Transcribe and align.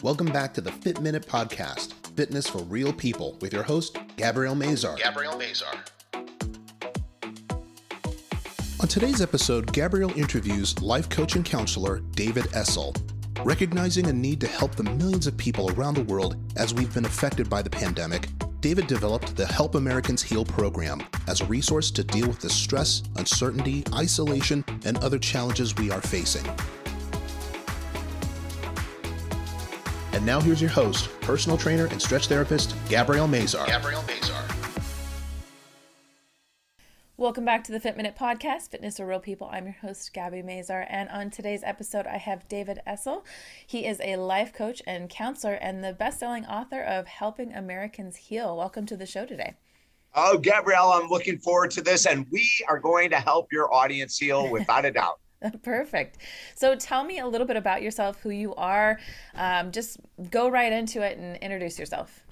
Welcome 0.00 0.28
back 0.28 0.54
to 0.54 0.60
the 0.60 0.70
Fit 0.70 1.00
Minute 1.00 1.26
Podcast, 1.26 1.92
fitness 2.16 2.46
for 2.46 2.58
real 2.58 2.92
people, 2.92 3.36
with 3.40 3.52
your 3.52 3.64
host, 3.64 3.98
Gabrielle 4.16 4.54
Mazar. 4.54 4.96
Gabrielle 4.96 5.36
Mazar. 5.36 5.76
On 8.80 8.86
today's 8.86 9.20
episode, 9.20 9.72
Gabrielle 9.72 10.16
interviews 10.16 10.80
life 10.80 11.08
coach 11.08 11.34
and 11.34 11.44
counselor 11.44 11.98
David 12.12 12.44
Essel. 12.52 12.96
Recognizing 13.44 14.06
a 14.06 14.12
need 14.12 14.40
to 14.40 14.46
help 14.46 14.76
the 14.76 14.84
millions 14.84 15.26
of 15.26 15.36
people 15.36 15.68
around 15.72 15.94
the 15.94 16.04
world 16.04 16.36
as 16.56 16.72
we've 16.72 16.94
been 16.94 17.04
affected 17.04 17.50
by 17.50 17.60
the 17.60 17.70
pandemic, 17.70 18.28
David 18.60 18.86
developed 18.86 19.34
the 19.34 19.46
Help 19.46 19.74
Americans 19.74 20.22
Heal 20.22 20.44
program 20.44 21.02
as 21.26 21.40
a 21.40 21.46
resource 21.46 21.90
to 21.90 22.04
deal 22.04 22.28
with 22.28 22.38
the 22.38 22.50
stress, 22.50 23.02
uncertainty, 23.16 23.82
isolation, 23.92 24.64
and 24.84 24.96
other 24.98 25.18
challenges 25.18 25.74
we 25.74 25.90
are 25.90 26.00
facing. 26.00 26.44
And 30.18 30.26
now 30.26 30.40
here's 30.40 30.60
your 30.60 30.70
host, 30.70 31.08
personal 31.20 31.56
trainer 31.56 31.86
and 31.86 32.02
stretch 32.02 32.26
therapist, 32.26 32.74
Gabrielle 32.88 33.28
Mazar. 33.28 33.64
Gabrielle 33.68 34.02
Mazar. 34.02 34.42
Welcome 37.16 37.44
back 37.44 37.62
to 37.62 37.70
the 37.70 37.78
Fit 37.78 37.96
Minute 37.96 38.16
Podcast, 38.18 38.70
Fitness 38.70 38.96
for 38.96 39.06
Real 39.06 39.20
People. 39.20 39.48
I'm 39.52 39.66
your 39.66 39.76
host, 39.80 40.12
Gabby 40.12 40.42
Mazar, 40.42 40.86
and 40.90 41.08
on 41.10 41.30
today's 41.30 41.62
episode, 41.62 42.08
I 42.08 42.16
have 42.16 42.48
David 42.48 42.80
Essel. 42.84 43.22
He 43.64 43.86
is 43.86 44.00
a 44.02 44.16
life 44.16 44.52
coach 44.52 44.82
and 44.88 45.08
counselor 45.08 45.54
and 45.54 45.84
the 45.84 45.92
best-selling 45.92 46.46
author 46.46 46.82
of 46.82 47.06
Helping 47.06 47.54
Americans 47.54 48.16
Heal. 48.16 48.56
Welcome 48.56 48.86
to 48.86 48.96
the 48.96 49.06
show 49.06 49.24
today. 49.24 49.54
Oh, 50.16 50.36
Gabrielle, 50.36 50.90
I'm 50.94 51.08
looking 51.08 51.38
forward 51.38 51.70
to 51.72 51.80
this, 51.80 52.06
and 52.06 52.26
we 52.32 52.50
are 52.68 52.80
going 52.80 53.10
to 53.10 53.20
help 53.20 53.52
your 53.52 53.72
audience 53.72 54.18
heal 54.18 54.50
without 54.50 54.84
a 54.84 54.90
doubt. 54.90 55.20
Perfect. 55.62 56.18
So 56.54 56.74
tell 56.74 57.04
me 57.04 57.18
a 57.18 57.26
little 57.26 57.46
bit 57.46 57.56
about 57.56 57.82
yourself, 57.82 58.20
who 58.20 58.30
you 58.30 58.54
are. 58.54 58.98
Um, 59.34 59.70
just 59.72 59.98
go 60.30 60.48
right 60.48 60.72
into 60.72 61.02
it 61.02 61.18
and 61.18 61.36
introduce 61.38 61.78
yourself. 61.78 62.24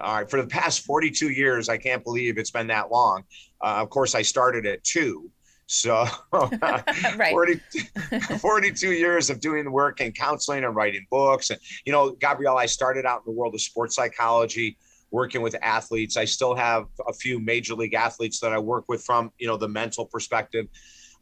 All 0.00 0.14
right. 0.14 0.30
For 0.30 0.40
the 0.40 0.48
past 0.48 0.84
42 0.84 1.30
years, 1.30 1.68
I 1.68 1.76
can't 1.76 2.02
believe 2.02 2.38
it's 2.38 2.50
been 2.50 2.66
that 2.68 2.90
long. 2.90 3.24
Uh, 3.62 3.76
of 3.82 3.90
course, 3.90 4.14
I 4.14 4.22
started 4.22 4.64
at 4.66 4.82
two. 4.84 5.30
So, 5.66 6.06
right. 6.32 7.30
40, 7.30 7.60
42 8.38 8.92
years 8.92 9.30
of 9.30 9.40
doing 9.40 9.70
work 9.70 10.00
and 10.00 10.14
counseling 10.14 10.64
and 10.64 10.74
writing 10.74 11.06
books. 11.10 11.50
And, 11.50 11.60
you 11.84 11.92
know, 11.92 12.12
Gabrielle, 12.12 12.58
I 12.58 12.66
started 12.66 13.06
out 13.06 13.22
in 13.26 13.32
the 13.32 13.38
world 13.38 13.54
of 13.54 13.60
sports 13.60 13.96
psychology, 13.96 14.76
working 15.10 15.42
with 15.42 15.54
athletes. 15.62 16.16
I 16.16 16.24
still 16.24 16.54
have 16.54 16.86
a 17.06 17.12
few 17.12 17.38
major 17.38 17.74
league 17.74 17.94
athletes 17.94 18.40
that 18.40 18.52
I 18.52 18.58
work 18.58 18.84
with 18.88 19.04
from, 19.04 19.30
you 19.38 19.46
know, 19.46 19.56
the 19.56 19.68
mental 19.68 20.06
perspective. 20.06 20.68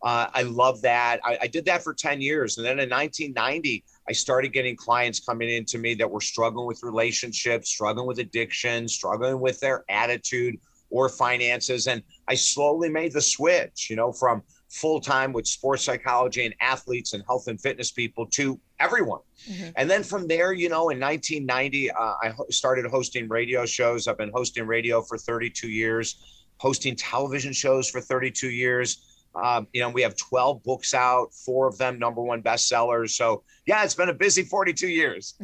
Uh, 0.02 0.28
I 0.32 0.42
love 0.42 0.80
that. 0.82 1.20
I, 1.24 1.38
I, 1.42 1.46
did 1.46 1.66
that 1.66 1.84
for 1.84 1.92
10 1.92 2.22
years. 2.22 2.56
And 2.56 2.64
then 2.64 2.78
in 2.80 2.88
1990, 2.88 3.84
I 4.08 4.12
started 4.12 4.52
getting 4.52 4.74
clients 4.74 5.20
coming 5.20 5.50
into 5.50 5.78
me 5.78 5.94
that 5.94 6.10
were 6.10 6.22
struggling 6.22 6.66
with 6.66 6.82
relationships, 6.82 7.68
struggling 7.68 8.06
with 8.06 8.18
addiction, 8.18 8.88
struggling 8.88 9.40
with 9.40 9.60
their 9.60 9.84
attitude 9.90 10.58
or 10.88 11.10
finances. 11.10 11.86
And 11.86 12.02
I 12.28 12.34
slowly 12.34 12.88
made 12.88 13.12
the 13.12 13.20
switch, 13.20 13.88
you 13.90 13.96
know, 13.96 14.10
from 14.10 14.42
full 14.70 15.00
time 15.00 15.32
with 15.32 15.46
sports 15.46 15.84
psychology 15.84 16.46
and 16.46 16.54
athletes 16.60 17.12
and 17.12 17.22
health 17.26 17.48
and 17.48 17.60
fitness 17.60 17.90
people 17.90 18.24
to 18.24 18.58
everyone. 18.78 19.20
Mm-hmm. 19.50 19.70
And 19.76 19.90
then 19.90 20.02
from 20.02 20.26
there, 20.26 20.52
you 20.54 20.70
know, 20.70 20.88
in 20.88 20.98
1990, 20.98 21.90
uh, 21.90 21.94
I 22.22 22.32
started 22.50 22.86
hosting 22.86 23.28
radio 23.28 23.66
shows. 23.66 24.08
I've 24.08 24.16
been 24.16 24.32
hosting 24.32 24.66
radio 24.66 25.02
for 25.02 25.18
32 25.18 25.68
years, 25.68 26.46
hosting 26.56 26.96
television 26.96 27.52
shows 27.52 27.90
for 27.90 28.00
32 28.00 28.48
years 28.48 29.09
um, 29.34 29.68
you 29.72 29.80
know, 29.80 29.90
we 29.90 30.02
have 30.02 30.16
12 30.16 30.62
books 30.62 30.92
out, 30.94 31.32
four 31.32 31.68
of 31.68 31.78
them 31.78 31.98
number 31.98 32.22
one 32.22 32.42
bestsellers. 32.42 33.10
So, 33.10 33.44
yeah, 33.66 33.84
it's 33.84 33.94
been 33.94 34.08
a 34.08 34.14
busy 34.14 34.42
42 34.42 34.88
years. 34.88 35.34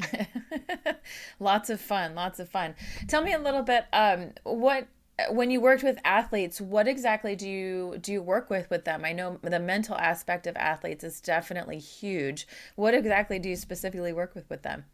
lots 1.41 1.71
of 1.71 1.81
fun, 1.81 2.15
lots 2.15 2.41
of 2.41 2.49
fun. 2.49 2.75
Tell 3.07 3.23
me 3.23 3.33
a 3.33 3.39
little 3.39 3.63
bit 3.63 3.87
um, 3.93 4.33
what 4.43 4.89
when 5.31 5.51
you 5.51 5.63
worked 5.63 5.83
with 5.83 5.99
athletes, 6.05 6.61
what 6.61 6.87
exactly 6.87 7.35
do 7.35 7.49
you 7.49 7.97
do 8.01 8.13
you 8.13 8.23
work 8.23 8.51
with 8.51 8.69
with 8.69 8.85
them? 8.85 9.05
I 9.05 9.13
know 9.13 9.39
the 9.43 9.61
mental 9.61 9.97
aspect 9.97 10.47
of 10.47 10.57
athletes 10.57 11.05
is 11.05 11.21
definitely 11.21 11.79
huge. 11.79 12.47
What 12.75 12.93
exactly 12.93 13.39
do 13.39 13.49
you 13.49 13.57
specifically 13.57 14.13
work 14.13 14.35
with 14.35 14.49
with 14.51 14.63
them? 14.63 14.85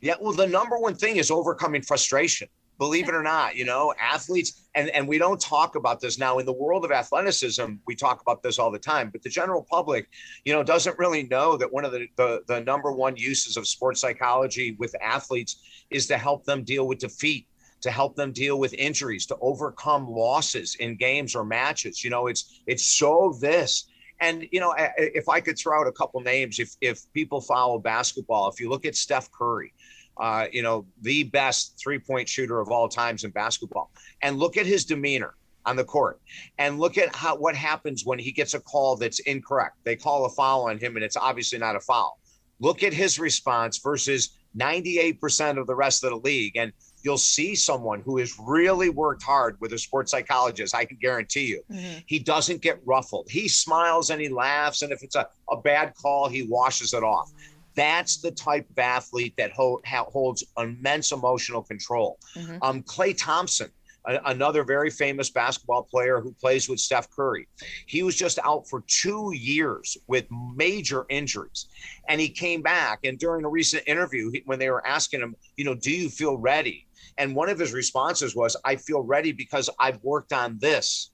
Yeah, 0.00 0.14
well, 0.20 0.32
the 0.32 0.46
number 0.46 0.78
one 0.78 0.94
thing 0.94 1.16
is 1.16 1.30
overcoming 1.30 1.82
frustration 1.82 2.48
believe 2.80 3.10
it 3.10 3.14
or 3.14 3.22
not 3.22 3.54
you 3.54 3.64
know 3.64 3.92
athletes 4.00 4.62
and 4.74 4.88
and 4.90 5.06
we 5.06 5.18
don't 5.18 5.38
talk 5.38 5.76
about 5.76 6.00
this. 6.00 6.18
Now 6.18 6.38
in 6.38 6.46
the 6.46 6.52
world 6.52 6.82
of 6.84 6.90
athleticism 6.90 7.74
we 7.86 7.94
talk 7.94 8.22
about 8.22 8.42
this 8.42 8.58
all 8.58 8.70
the 8.70 8.78
time 8.78 9.10
but 9.10 9.22
the 9.22 9.28
general 9.28 9.66
public 9.70 10.08
you 10.46 10.52
know 10.54 10.62
doesn't 10.62 10.98
really 10.98 11.24
know 11.24 11.58
that 11.58 11.70
one 11.70 11.84
of 11.84 11.92
the 11.92 12.08
the, 12.16 12.42
the 12.48 12.60
number 12.62 12.90
one 12.90 13.16
uses 13.16 13.58
of 13.58 13.68
sports 13.68 14.00
psychology 14.00 14.76
with 14.78 14.96
athletes 15.02 15.84
is 15.90 16.06
to 16.06 16.16
help 16.16 16.44
them 16.44 16.64
deal 16.64 16.88
with 16.88 16.98
defeat 16.98 17.46
to 17.82 17.90
help 17.90 18.16
them 18.16 18.32
deal 18.32 18.58
with 18.58 18.72
injuries 18.74 19.26
to 19.26 19.36
overcome 19.42 20.08
losses 20.08 20.76
in 20.76 20.96
games 20.96 21.34
or 21.34 21.44
matches. 21.44 22.02
You 22.02 22.08
know 22.08 22.28
it's 22.28 22.62
it's 22.66 22.86
so 22.86 23.36
this. 23.40 23.86
And 24.22 24.46
you 24.52 24.60
know 24.60 24.74
if 24.78 25.28
i 25.30 25.40
could 25.40 25.58
throw 25.58 25.80
out 25.80 25.86
a 25.86 25.92
couple 25.92 26.20
names 26.20 26.58
if 26.58 26.70
if 26.80 27.10
people 27.14 27.40
follow 27.40 27.78
basketball 27.78 28.50
if 28.50 28.60
you 28.60 28.68
look 28.68 28.84
at 28.84 28.94
steph 28.94 29.32
curry 29.32 29.72
uh, 30.20 30.46
you 30.52 30.62
know, 30.62 30.86
the 31.00 31.24
best 31.24 31.80
three 31.82 31.98
point 31.98 32.28
shooter 32.28 32.60
of 32.60 32.68
all 32.68 32.88
times 32.88 33.24
in 33.24 33.30
basketball. 33.30 33.90
And 34.22 34.38
look 34.38 34.56
at 34.56 34.66
his 34.66 34.84
demeanor 34.84 35.34
on 35.66 35.76
the 35.76 35.84
court 35.84 36.20
and 36.58 36.78
look 36.78 36.98
at 36.98 37.14
how 37.14 37.36
what 37.36 37.54
happens 37.54 38.04
when 38.04 38.18
he 38.18 38.32
gets 38.32 38.54
a 38.54 38.60
call 38.60 38.96
that's 38.96 39.18
incorrect. 39.20 39.76
They 39.84 39.96
call 39.96 40.26
a 40.26 40.30
foul 40.30 40.68
on 40.68 40.78
him 40.78 40.96
and 40.96 41.04
it's 41.04 41.16
obviously 41.16 41.58
not 41.58 41.76
a 41.76 41.80
foul. 41.80 42.18
Look 42.60 42.82
at 42.82 42.92
his 42.92 43.18
response 43.18 43.78
versus 43.78 44.36
98% 44.58 45.58
of 45.58 45.66
the 45.66 45.74
rest 45.74 46.04
of 46.04 46.10
the 46.10 46.16
league. 46.16 46.56
And 46.56 46.72
you'll 47.02 47.18
see 47.18 47.54
someone 47.54 48.02
who 48.02 48.18
has 48.18 48.34
really 48.38 48.90
worked 48.90 49.22
hard 49.22 49.56
with 49.60 49.72
a 49.72 49.78
sports 49.78 50.10
psychologist. 50.10 50.74
I 50.74 50.84
can 50.84 50.98
guarantee 51.00 51.46
you. 51.46 51.62
Mm-hmm. 51.70 51.98
He 52.06 52.18
doesn't 52.18 52.60
get 52.60 52.80
ruffled. 52.84 53.28
He 53.30 53.48
smiles 53.48 54.10
and 54.10 54.20
he 54.20 54.28
laughs. 54.28 54.82
And 54.82 54.92
if 54.92 55.02
it's 55.02 55.16
a, 55.16 55.26
a 55.50 55.56
bad 55.56 55.94
call, 55.94 56.28
he 56.28 56.42
washes 56.42 56.92
it 56.92 57.02
off. 57.02 57.30
That's 57.74 58.18
the 58.18 58.30
type 58.30 58.68
of 58.70 58.78
athlete 58.78 59.34
that 59.36 59.52
ho- 59.52 59.80
holds 59.86 60.44
immense 60.58 61.12
emotional 61.12 61.62
control. 61.62 62.18
Mm-hmm. 62.36 62.58
Um, 62.62 62.82
Klay 62.82 63.16
Thompson, 63.16 63.70
a- 64.06 64.20
another 64.26 64.64
very 64.64 64.90
famous 64.90 65.30
basketball 65.30 65.84
player 65.84 66.20
who 66.20 66.32
plays 66.32 66.68
with 66.68 66.80
Steph 66.80 67.10
Curry, 67.10 67.46
he 67.86 68.02
was 68.02 68.16
just 68.16 68.38
out 68.44 68.68
for 68.68 68.82
two 68.86 69.32
years 69.34 69.96
with 70.08 70.26
major 70.56 71.06
injuries, 71.08 71.66
and 72.08 72.20
he 72.20 72.28
came 72.28 72.62
back. 72.62 73.00
And 73.04 73.18
during 73.18 73.44
a 73.44 73.48
recent 73.48 73.84
interview, 73.86 74.30
he, 74.32 74.42
when 74.46 74.58
they 74.58 74.70
were 74.70 74.86
asking 74.86 75.20
him, 75.20 75.36
you 75.56 75.64
know, 75.64 75.74
do 75.74 75.90
you 75.90 76.08
feel 76.08 76.36
ready? 76.36 76.86
And 77.18 77.34
one 77.34 77.48
of 77.48 77.58
his 77.58 77.72
responses 77.72 78.34
was, 78.34 78.56
I 78.64 78.76
feel 78.76 79.00
ready 79.02 79.32
because 79.32 79.68
I've 79.78 80.02
worked 80.02 80.32
on 80.32 80.58
this. 80.58 81.10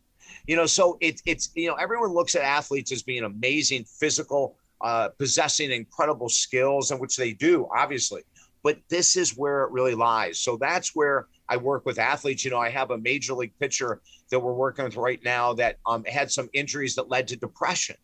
You 0.47 0.57
know, 0.57 0.67
so 0.67 0.97
it, 1.01 1.21
it's, 1.27 1.51
you 1.55 1.69
know, 1.69 1.75
everyone 1.75 2.13
looks 2.13 2.35
at 2.37 2.43
athletes 2.43 2.93
as 2.93 3.03
being 3.03 3.25
amazing 3.25 3.85
physical 3.85 4.57
uh, 4.81 5.09
possessing 5.19 5.71
incredible 5.71 6.29
skills, 6.29 6.91
and 6.91 7.01
which 7.01 7.17
they 7.17 7.33
do, 7.33 7.69
obviously. 7.77 8.23
But 8.63 8.79
this 8.89 9.17
is 9.17 9.37
where 9.37 9.63
it 9.63 9.71
really 9.71 9.95
lies. 9.95 10.41
So 10.41 10.57
that's 10.57 10.95
where 10.95 11.27
I 11.49 11.57
work 11.57 11.87
with 11.87 11.99
athletes. 11.99 12.45
You 12.45 12.51
know, 12.51 12.59
I 12.59 12.71
have 12.71 12.91
a 12.91 12.99
major 12.99 13.35
league 13.35 13.53
pitcher 13.61 14.01
that 14.31 14.41
we're 14.41 14.53
working 14.53 14.85
with 14.85 14.97
right 14.97 15.23
now 15.25 15.53
that 15.55 15.77
um, 15.87 16.05
had 16.05 16.31
some 16.31 16.49
injuries 16.53 16.95
that 16.97 17.09
led 17.09 17.29
to 17.29 17.37
depression. 17.37 17.97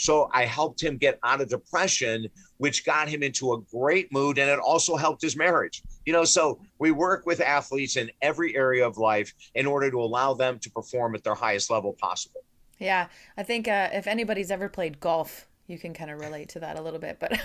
So 0.00 0.30
I 0.32 0.46
helped 0.46 0.82
him 0.82 0.96
get 0.96 1.18
out 1.22 1.42
of 1.42 1.50
depression, 1.50 2.26
which 2.56 2.86
got 2.86 3.06
him 3.06 3.22
into 3.22 3.52
a 3.52 3.60
great 3.60 4.10
mood 4.10 4.38
and 4.38 4.48
it 4.48 4.58
also 4.58 4.96
helped 4.96 5.20
his 5.20 5.36
marriage. 5.36 5.82
You 6.06 6.14
know, 6.14 6.24
so 6.24 6.58
we 6.78 6.90
work 6.90 7.26
with 7.26 7.40
athletes 7.40 7.96
in 7.96 8.10
every 8.22 8.56
area 8.56 8.86
of 8.86 8.96
life 8.96 9.34
in 9.54 9.66
order 9.66 9.90
to 9.90 10.00
allow 10.00 10.32
them 10.32 10.58
to 10.60 10.70
perform 10.70 11.14
at 11.14 11.22
their 11.22 11.34
highest 11.34 11.70
level 11.70 11.94
possible. 12.00 12.40
Yeah, 12.78 13.08
I 13.36 13.42
think 13.42 13.68
uh, 13.68 13.90
if 13.92 14.06
anybody's 14.06 14.50
ever 14.50 14.70
played 14.70 15.00
golf, 15.00 15.46
you 15.70 15.78
can 15.78 15.94
kind 15.94 16.10
of 16.10 16.20
relate 16.20 16.50
to 16.50 16.60
that 16.60 16.78
a 16.78 16.82
little 16.82 16.98
bit, 16.98 17.18
but 17.20 17.40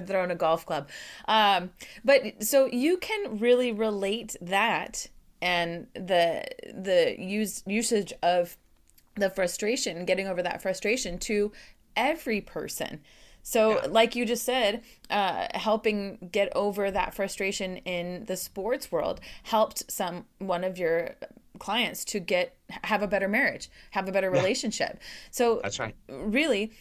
throwing 0.06 0.30
a 0.30 0.34
golf 0.34 0.66
club. 0.66 0.88
Um, 1.26 1.70
but 2.04 2.44
so 2.44 2.66
you 2.66 2.98
can 2.98 3.38
really 3.38 3.72
relate 3.72 4.36
that 4.40 5.08
and 5.40 5.86
the 5.94 6.44
the 6.74 7.16
use 7.18 7.62
usage 7.66 8.12
of 8.22 8.56
the 9.14 9.30
frustration, 9.30 10.04
getting 10.04 10.28
over 10.28 10.42
that 10.42 10.62
frustration 10.62 11.18
to 11.18 11.52
every 11.96 12.40
person. 12.40 13.00
So, 13.48 13.80
yeah. 13.80 13.86
like 13.88 14.14
you 14.14 14.26
just 14.26 14.44
said, 14.44 14.82
uh, 15.08 15.46
helping 15.54 16.28
get 16.30 16.54
over 16.54 16.90
that 16.90 17.14
frustration 17.14 17.78
in 17.78 18.26
the 18.26 18.36
sports 18.36 18.92
world 18.92 19.22
helped 19.44 19.90
some 19.90 20.26
one 20.36 20.64
of 20.64 20.76
your 20.76 21.14
clients 21.58 22.04
to 22.04 22.20
get 22.20 22.58
have 22.84 23.00
a 23.00 23.08
better 23.08 23.26
marriage, 23.26 23.70
have 23.92 24.06
a 24.06 24.12
better 24.12 24.30
relationship. 24.30 24.90
Yeah. 24.92 25.06
So 25.30 25.60
that's 25.62 25.78
right. 25.78 25.96
Really, 26.10 26.72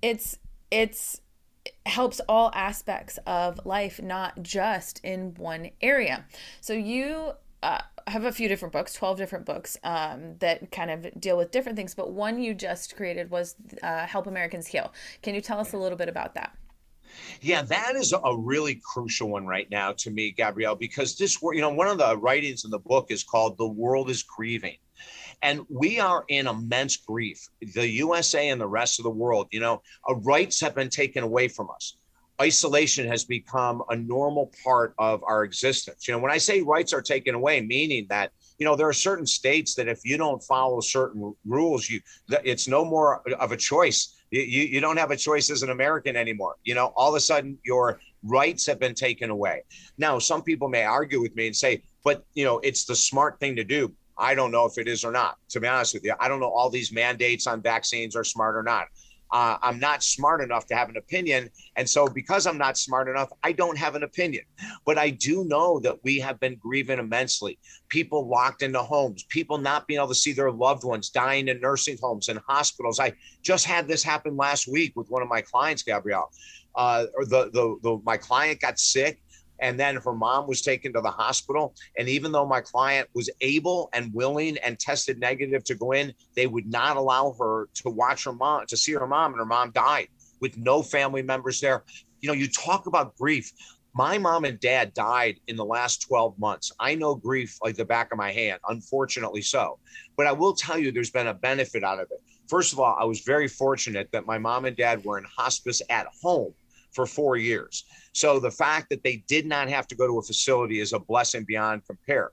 it's 0.00 0.38
it's 0.70 1.20
it 1.66 1.74
helps 1.84 2.22
all 2.30 2.50
aspects 2.54 3.18
of 3.26 3.60
life, 3.66 4.00
not 4.00 4.42
just 4.42 5.04
in 5.04 5.34
one 5.34 5.68
area. 5.82 6.24
So 6.62 6.72
you 6.72 7.32
uh, 7.66 7.80
have 8.06 8.24
a 8.24 8.30
few 8.30 8.46
different 8.46 8.72
books, 8.72 8.92
12 8.94 9.18
different 9.18 9.44
books 9.44 9.76
um, 9.82 10.36
that 10.38 10.70
kind 10.70 10.90
of 10.92 11.20
deal 11.20 11.36
with 11.36 11.50
different 11.50 11.76
things, 11.76 11.94
but 11.96 12.12
one 12.12 12.40
you 12.40 12.54
just 12.54 12.94
created 12.94 13.28
was 13.28 13.56
uh, 13.82 14.06
Help 14.06 14.28
Americans 14.28 14.68
Heal. 14.68 14.92
Can 15.22 15.34
you 15.34 15.40
tell 15.40 15.58
us 15.58 15.72
a 15.72 15.76
little 15.76 15.98
bit 15.98 16.08
about 16.08 16.34
that? 16.34 16.56
Yeah, 17.40 17.62
that 17.62 17.96
is 17.96 18.12
a 18.12 18.36
really 18.36 18.80
crucial 18.84 19.30
one 19.30 19.46
right 19.46 19.68
now 19.68 19.92
to 19.92 20.10
me, 20.10 20.30
Gabrielle, 20.30 20.76
because 20.76 21.16
this, 21.18 21.40
you 21.42 21.60
know, 21.60 21.70
one 21.70 21.88
of 21.88 21.98
the 21.98 22.16
writings 22.16 22.64
in 22.64 22.70
the 22.70 22.78
book 22.78 23.10
is 23.10 23.24
called 23.24 23.58
The 23.58 23.66
World 23.66 24.10
is 24.10 24.22
Grieving. 24.22 24.76
And 25.42 25.66
we 25.68 25.98
are 25.98 26.24
in 26.28 26.46
immense 26.46 26.96
grief. 26.96 27.48
The 27.74 27.88
USA 27.88 28.48
and 28.48 28.60
the 28.60 28.68
rest 28.68 29.00
of 29.00 29.02
the 29.02 29.10
world, 29.10 29.48
you 29.50 29.60
know, 29.60 29.82
rights 30.22 30.60
have 30.60 30.74
been 30.74 30.88
taken 30.88 31.24
away 31.24 31.48
from 31.48 31.68
us. 31.70 31.96
Isolation 32.40 33.06
has 33.08 33.24
become 33.24 33.82
a 33.88 33.96
normal 33.96 34.52
part 34.62 34.94
of 34.98 35.22
our 35.24 35.44
existence. 35.44 36.06
You 36.06 36.12
know, 36.12 36.18
when 36.18 36.30
I 36.30 36.38
say 36.38 36.60
rights 36.60 36.92
are 36.92 37.00
taken 37.00 37.34
away, 37.34 37.62
meaning 37.62 38.06
that 38.10 38.32
you 38.58 38.64
know 38.64 38.76
there 38.76 38.88
are 38.88 38.92
certain 38.92 39.26
states 39.26 39.74
that 39.74 39.88
if 39.88 40.00
you 40.04 40.16
don't 40.16 40.42
follow 40.42 40.80
certain 40.80 41.34
rules 41.44 41.88
you 41.88 42.00
it's 42.44 42.68
no 42.68 42.84
more 42.84 43.22
of 43.34 43.52
a 43.52 43.56
choice. 43.56 44.14
You, 44.30 44.40
you 44.40 44.80
don't 44.80 44.96
have 44.96 45.12
a 45.12 45.16
choice 45.16 45.50
as 45.50 45.62
an 45.62 45.70
american 45.70 46.16
anymore. 46.16 46.56
You 46.64 46.74
know 46.74 46.92
all 46.96 47.10
of 47.10 47.16
a 47.16 47.20
sudden 47.20 47.58
your 47.64 48.00
rights 48.22 48.66
have 48.66 48.80
been 48.80 48.94
taken 48.94 49.30
away. 49.30 49.62
Now 49.98 50.18
some 50.18 50.42
people 50.42 50.68
may 50.68 50.84
argue 50.84 51.20
with 51.20 51.34
me 51.36 51.46
and 51.46 51.56
say 51.56 51.82
but 52.04 52.24
you 52.34 52.44
know 52.44 52.58
it's 52.58 52.84
the 52.84 52.96
smart 52.96 53.40
thing 53.40 53.56
to 53.56 53.64
do. 53.64 53.92
I 54.18 54.34
don't 54.34 54.50
know 54.50 54.64
if 54.64 54.78
it 54.78 54.88
is 54.88 55.04
or 55.04 55.12
not. 55.12 55.36
To 55.50 55.60
be 55.60 55.68
honest 55.68 55.94
with 55.94 56.04
you 56.04 56.14
i 56.20 56.28
don't 56.28 56.40
know 56.40 56.50
all 56.50 56.70
these 56.70 56.92
mandates 56.92 57.46
on 57.46 57.62
vaccines 57.62 58.16
are 58.16 58.24
smart 58.24 58.56
or 58.56 58.62
not 58.62 58.88
uh, 59.32 59.56
I'm 59.62 59.78
not 59.78 60.02
smart 60.02 60.40
enough 60.40 60.66
to 60.66 60.76
have 60.76 60.88
an 60.88 60.96
opinion. 60.96 61.50
And 61.76 61.88
so, 61.88 62.06
because 62.06 62.46
I'm 62.46 62.58
not 62.58 62.78
smart 62.78 63.08
enough, 63.08 63.30
I 63.42 63.52
don't 63.52 63.76
have 63.78 63.94
an 63.94 64.02
opinion. 64.02 64.44
But 64.84 64.98
I 64.98 65.10
do 65.10 65.44
know 65.44 65.80
that 65.80 65.96
we 66.04 66.18
have 66.20 66.38
been 66.38 66.56
grieving 66.56 66.98
immensely. 66.98 67.58
People 67.88 68.28
locked 68.28 68.62
into 68.62 68.82
homes, 68.82 69.24
people 69.24 69.58
not 69.58 69.86
being 69.86 69.98
able 69.98 70.08
to 70.08 70.14
see 70.14 70.32
their 70.32 70.52
loved 70.52 70.84
ones 70.84 71.10
dying 71.10 71.48
in 71.48 71.60
nursing 71.60 71.98
homes 72.00 72.28
and 72.28 72.40
hospitals. 72.46 73.00
I 73.00 73.12
just 73.42 73.66
had 73.66 73.88
this 73.88 74.02
happen 74.02 74.36
last 74.36 74.68
week 74.68 74.92
with 74.94 75.10
one 75.10 75.22
of 75.22 75.28
my 75.28 75.40
clients, 75.40 75.82
Gabrielle. 75.82 76.30
Uh, 76.74 77.06
or 77.14 77.24
the, 77.24 77.50
the, 77.52 77.78
the 77.82 78.00
my 78.04 78.18
client 78.18 78.60
got 78.60 78.78
sick 78.78 79.22
and 79.60 79.78
then 79.78 79.96
her 79.96 80.12
mom 80.12 80.46
was 80.46 80.62
taken 80.62 80.92
to 80.92 81.00
the 81.00 81.10
hospital. 81.10 81.74
And 81.98 82.08
even 82.08 82.32
though 82.32 82.46
my 82.46 82.60
client 82.60 83.08
was 83.14 83.30
able 83.40 83.88
and 83.92 84.12
willing 84.12 84.58
and 84.58 84.78
tested 84.78 85.18
negative 85.18 85.64
to 85.64 85.74
go 85.74 85.92
in, 85.92 86.12
they 86.34 86.46
would 86.46 86.70
not 86.70 86.96
allow 86.96 87.34
her 87.38 87.68
to 87.74 87.90
watch 87.90 88.24
her 88.24 88.32
mom, 88.32 88.66
to 88.66 88.76
see 88.76 88.92
her 88.92 89.06
mom, 89.06 89.32
and 89.32 89.38
her 89.38 89.46
mom 89.46 89.70
died 89.72 90.08
with 90.40 90.56
no 90.56 90.82
family 90.82 91.22
members 91.22 91.60
there. 91.60 91.84
You 92.20 92.28
know, 92.28 92.34
you 92.34 92.48
talk 92.48 92.86
about 92.86 93.16
grief. 93.16 93.52
My 93.94 94.18
mom 94.18 94.44
and 94.44 94.60
dad 94.60 94.92
died 94.92 95.40
in 95.46 95.56
the 95.56 95.64
last 95.64 96.06
12 96.06 96.38
months. 96.38 96.70
I 96.78 96.94
know 96.94 97.14
grief 97.14 97.56
like 97.62 97.76
the 97.76 97.84
back 97.84 98.12
of 98.12 98.18
my 98.18 98.30
hand, 98.30 98.60
unfortunately 98.68 99.40
so. 99.40 99.78
But 100.18 100.26
I 100.26 100.32
will 100.32 100.54
tell 100.54 100.78
you, 100.78 100.92
there's 100.92 101.10
been 101.10 101.28
a 101.28 101.34
benefit 101.34 101.82
out 101.82 101.98
of 101.98 102.08
it. 102.10 102.20
First 102.48 102.74
of 102.74 102.78
all, 102.78 102.94
I 102.98 103.04
was 103.04 103.20
very 103.20 103.48
fortunate 103.48 104.08
that 104.12 104.26
my 104.26 104.38
mom 104.38 104.66
and 104.66 104.76
dad 104.76 105.04
were 105.04 105.18
in 105.18 105.24
hospice 105.24 105.80
at 105.88 106.06
home 106.22 106.52
for 106.96 107.06
four 107.06 107.36
years. 107.36 107.84
So 108.12 108.40
the 108.40 108.50
fact 108.50 108.88
that 108.88 109.04
they 109.04 109.22
did 109.28 109.46
not 109.46 109.68
have 109.68 109.86
to 109.88 109.94
go 109.94 110.06
to 110.06 110.18
a 110.18 110.22
facility 110.22 110.80
is 110.80 110.94
a 110.94 110.98
blessing 110.98 111.44
beyond 111.44 111.86
compare. 111.86 112.30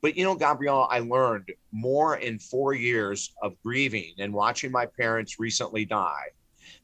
But 0.00 0.16
you 0.16 0.24
know, 0.24 0.36
Gabrielle, 0.36 0.86
I 0.88 1.00
learned 1.00 1.52
more 1.72 2.16
in 2.16 2.38
four 2.38 2.72
years 2.72 3.34
of 3.42 3.60
grieving 3.62 4.14
and 4.18 4.32
watching 4.32 4.70
my 4.70 4.86
parents 4.86 5.40
recently 5.40 5.84
die 5.84 6.26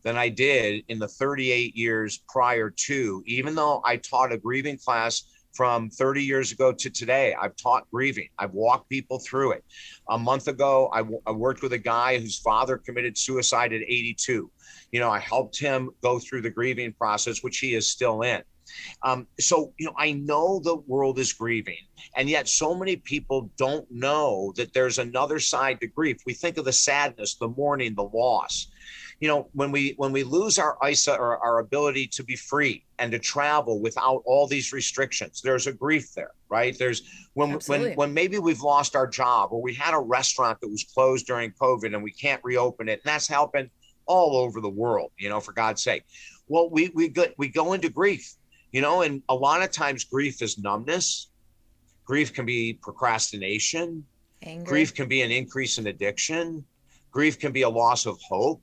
than 0.02 0.16
I 0.16 0.28
did 0.28 0.84
in 0.88 0.98
the 0.98 1.08
38 1.08 1.76
years 1.76 2.22
prior 2.28 2.70
to, 2.70 3.22
even 3.26 3.54
though 3.54 3.80
I 3.84 3.96
taught 3.96 4.32
a 4.32 4.38
grieving 4.38 4.78
class 4.78 5.22
from 5.52 5.90
30 5.90 6.22
years 6.22 6.52
ago 6.52 6.72
to 6.72 6.90
today. 6.90 7.34
I've 7.40 7.56
taught 7.56 7.90
grieving. 7.90 8.28
I've 8.38 8.52
walked 8.52 8.88
people 8.88 9.18
through 9.18 9.52
it. 9.52 9.64
A 10.08 10.18
month 10.18 10.48
ago, 10.48 10.88
I, 10.92 10.98
w- 10.98 11.20
I 11.26 11.32
worked 11.32 11.62
with 11.62 11.72
a 11.72 11.78
guy 11.78 12.18
whose 12.18 12.38
father 12.38 12.78
committed 12.78 13.18
suicide 13.18 13.72
at 13.72 13.82
82. 13.82 14.50
You 14.92 15.00
know, 15.00 15.10
I 15.10 15.18
helped 15.18 15.58
him 15.58 15.90
go 16.02 16.18
through 16.18 16.42
the 16.42 16.50
grieving 16.50 16.92
process, 16.92 17.42
which 17.42 17.58
he 17.58 17.74
is 17.74 17.90
still 17.90 18.22
in. 18.22 18.42
Um, 19.02 19.26
so, 19.38 19.72
you 19.78 19.86
know, 19.86 19.94
I 19.98 20.12
know 20.12 20.60
the 20.60 20.76
world 20.76 21.18
is 21.18 21.32
grieving, 21.32 21.78
and 22.16 22.30
yet 22.30 22.48
so 22.48 22.74
many 22.74 22.96
people 22.96 23.50
don't 23.56 23.86
know 23.90 24.52
that 24.56 24.72
there's 24.72 24.98
another 24.98 25.40
side 25.40 25.80
to 25.80 25.88
grief. 25.88 26.18
We 26.24 26.34
think 26.34 26.56
of 26.56 26.64
the 26.64 26.72
sadness, 26.72 27.34
the 27.34 27.48
mourning, 27.48 27.94
the 27.96 28.04
loss 28.04 28.68
you 29.20 29.28
know 29.28 29.48
when 29.52 29.70
we 29.70 29.94
when 29.96 30.12
we 30.12 30.24
lose 30.24 30.58
our 30.58 30.76
isa 30.88 31.14
or 31.14 31.38
our 31.38 31.60
ability 31.60 32.06
to 32.06 32.24
be 32.24 32.36
free 32.36 32.84
and 32.98 33.12
to 33.12 33.18
travel 33.18 33.80
without 33.80 34.22
all 34.24 34.46
these 34.46 34.72
restrictions 34.72 35.40
there's 35.42 35.66
a 35.66 35.72
grief 35.72 36.12
there 36.14 36.32
right? 36.50 36.76
There's 36.76 37.02
when 37.34 37.52
when 37.66 37.94
when 37.94 38.12
maybe 38.12 38.38
we've 38.38 38.60
lost 38.60 38.96
our 38.96 39.06
job 39.06 39.52
or 39.52 39.62
we 39.62 39.72
had 39.72 39.94
a 39.94 39.98
restaurant 39.98 40.60
that 40.60 40.68
was 40.68 40.84
closed 40.84 41.26
during 41.26 41.52
covid 41.52 41.94
and 41.94 42.02
we 42.02 42.10
can't 42.10 42.42
reopen 42.44 42.88
it 42.88 42.94
and 42.94 43.02
that's 43.04 43.28
happened 43.28 43.70
all 44.06 44.36
over 44.36 44.60
the 44.60 44.68
world 44.68 45.12
you 45.16 45.28
know 45.28 45.40
for 45.40 45.52
god's 45.52 45.82
sake. 45.82 46.04
Well 46.48 46.68
we 46.68 46.90
we 46.94 47.08
go, 47.08 47.26
we 47.38 47.48
go 47.48 47.72
into 47.72 47.88
grief 47.88 48.34
you 48.72 48.80
know 48.82 49.02
and 49.02 49.22
a 49.28 49.34
lot 49.34 49.62
of 49.62 49.70
times 49.70 50.04
grief 50.04 50.42
is 50.42 50.58
numbness. 50.58 51.28
Grief 52.04 52.34
can 52.34 52.44
be 52.44 52.74
procrastination. 52.82 54.04
Anger. 54.42 54.64
grief 54.64 54.94
can 54.94 55.06
be 55.06 55.22
an 55.22 55.30
increase 55.30 55.78
in 55.78 55.86
addiction. 55.86 56.64
Grief 57.12 57.38
can 57.38 57.52
be 57.52 57.62
a 57.62 57.68
loss 57.68 58.06
of 58.06 58.18
hope 58.22 58.62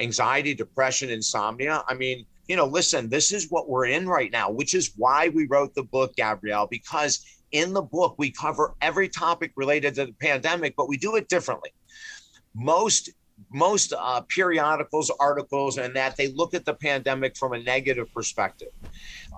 anxiety, 0.00 0.54
depression, 0.54 1.10
insomnia. 1.10 1.82
I 1.88 1.94
mean, 1.94 2.24
you 2.46 2.56
know, 2.56 2.66
listen, 2.66 3.08
this 3.08 3.32
is 3.32 3.50
what 3.50 3.68
we're 3.68 3.86
in 3.86 4.08
right 4.08 4.30
now, 4.32 4.50
which 4.50 4.74
is 4.74 4.92
why 4.96 5.28
we 5.28 5.46
wrote 5.46 5.74
the 5.74 5.82
book, 5.82 6.14
Gabrielle, 6.16 6.66
because 6.66 7.24
in 7.52 7.72
the 7.72 7.82
book 7.82 8.14
we 8.18 8.30
cover 8.30 8.74
every 8.80 9.08
topic 9.08 9.52
related 9.56 9.94
to 9.96 10.06
the 10.06 10.14
pandemic, 10.20 10.74
but 10.76 10.88
we 10.88 10.96
do 10.96 11.16
it 11.16 11.28
differently. 11.28 11.70
Most 12.54 13.10
most 13.52 13.92
uh, 13.96 14.20
periodicals, 14.22 15.12
articles, 15.20 15.78
and 15.78 15.94
that 15.94 16.16
they 16.16 16.28
look 16.28 16.54
at 16.54 16.64
the 16.64 16.74
pandemic 16.74 17.36
from 17.36 17.52
a 17.52 17.62
negative 17.62 18.12
perspective, 18.12 18.68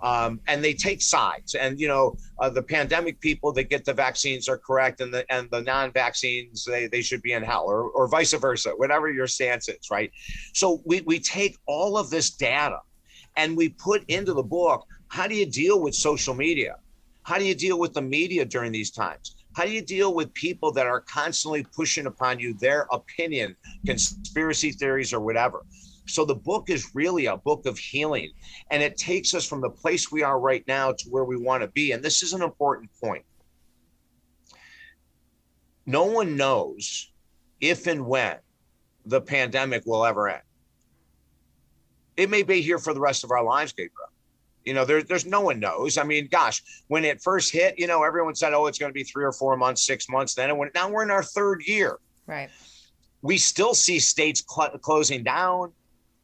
um, 0.02 0.41
and 0.47 0.62
they 0.64 0.75
take 0.75 1.02
sides. 1.02 1.55
And 1.55 1.79
you 1.79 1.88
know, 1.88 2.17
uh, 2.38 2.50
the 2.50 2.62
pandemic 2.62 3.20
people 3.20 3.52
that 3.52 3.64
get 3.64 3.85
the 3.85 3.93
vaccines 3.94 4.49
are 4.49 4.58
correct, 4.58 5.00
and 5.00 5.12
the 5.12 5.25
and 5.32 5.50
the 5.50 5.62
non-vaccines 5.62 6.64
they 6.64 6.87
they 6.87 7.02
should 7.02 7.23
be 7.23 7.32
in 7.32 7.43
hell, 7.43 7.64
or 7.67 7.91
or 7.91 8.08
vice 8.08 8.32
versa, 8.32 8.70
whatever 8.76 9.11
your 9.11 9.26
stance 9.26 9.69
is, 9.69 9.91
right? 9.91 10.11
So 10.55 10.82
we 10.85 11.02
we 11.02 11.20
take 11.20 11.58
all 11.67 11.97
of 11.97 12.11
this 12.11 12.31
data, 12.31 12.79
and 13.37 13.56
we 13.56 13.70
put 13.70 14.05
into 14.08 14.35
the 14.35 14.43
book. 14.43 14.87
How 15.08 15.26
do 15.26 15.35
you 15.35 15.47
deal 15.47 15.81
with 15.81 15.94
social 15.94 16.35
media? 16.35 16.76
How 17.25 17.38
do 17.38 17.44
you 17.44 17.55
deal 17.55 17.79
with 17.79 17.94
the 17.94 18.02
media 18.02 18.44
during 18.44 18.73
these 18.73 18.91
times? 18.91 19.37
How 19.55 19.64
do 19.64 19.73
you 19.73 19.82
deal 19.82 20.14
with 20.14 20.32
people 20.35 20.73
that 20.73 20.87
are 20.87 21.00
constantly 21.00 21.64
pushing 21.75 22.06
upon 22.06 22.38
you 22.38 22.55
their 22.55 22.87
opinion, 22.92 23.57
conspiracy 23.85 24.71
theories, 24.71 25.12
or 25.12 25.21
whatever? 25.21 25.64
So 26.11 26.25
the 26.25 26.35
book 26.35 26.71
is 26.71 26.90
really 26.95 27.26
a 27.26 27.37
book 27.37 27.67
of 27.67 27.79
healing, 27.79 28.31
and 28.71 28.83
it 28.83 28.97
takes 28.97 29.35
us 29.35 29.47
from 29.47 29.61
the 29.61 29.71
place 29.71 30.11
we 30.11 30.23
are 30.23 30.38
right 30.38 30.64
now 30.67 30.93
to 30.93 31.09
where 31.09 31.25
we 31.25 31.37
want 31.37 31.62
to 31.62 31.69
be. 31.69 31.93
And 31.93 32.02
this 32.02 32.23
is 32.23 32.33
an 32.33 32.43
important 32.43 32.90
point. 33.02 33.25
No 35.87 36.05
one 36.05 36.37
knows 36.37 37.11
if 37.61 37.87
and 37.87 38.07
when 38.07 38.37
the 39.07 39.21
pandemic 39.21 39.85
will 39.87 40.05
ever 40.05 40.29
end. 40.29 40.43
It 42.17 42.29
may 42.29 42.43
be 42.43 42.61
here 42.61 42.79
for 42.79 42.93
the 42.93 43.00
rest 43.00 43.25
of 43.25 43.31
our 43.31 43.43
lives, 43.43 43.73
Gabrielle. 43.73 44.11
You 44.64 44.75
know, 44.75 44.85
there's 44.85 45.05
there's 45.05 45.25
no 45.25 45.40
one 45.40 45.59
knows. 45.59 45.97
I 45.97 46.05
mean, 46.05 46.29
gosh, 46.31 46.62
when 46.88 47.05
it 47.05 47.23
first 47.23 47.50
hit, 47.50 47.79
you 47.79 47.87
know, 47.87 48.02
everyone 48.02 48.35
said, 48.35 48.52
"Oh, 48.52 48.67
it's 48.67 48.79
going 48.79 48.90
to 48.90 48.95
be 48.95 49.05
three 49.05 49.25
or 49.25 49.33
four 49.33 49.57
months, 49.57 49.87
six 49.87 50.09
months." 50.09 50.35
Then 50.35 50.50
it 50.50 50.57
went. 50.57 50.75
Now 50.75 50.90
we're 50.90 51.02
in 51.02 51.11
our 51.11 51.23
third 51.23 51.62
year. 51.67 51.99
Right. 52.26 52.50
We 53.23 53.38
still 53.38 53.75
see 53.75 53.99
states 53.99 54.45
cl- 54.47 54.79
closing 54.79 55.25
down. 55.25 55.73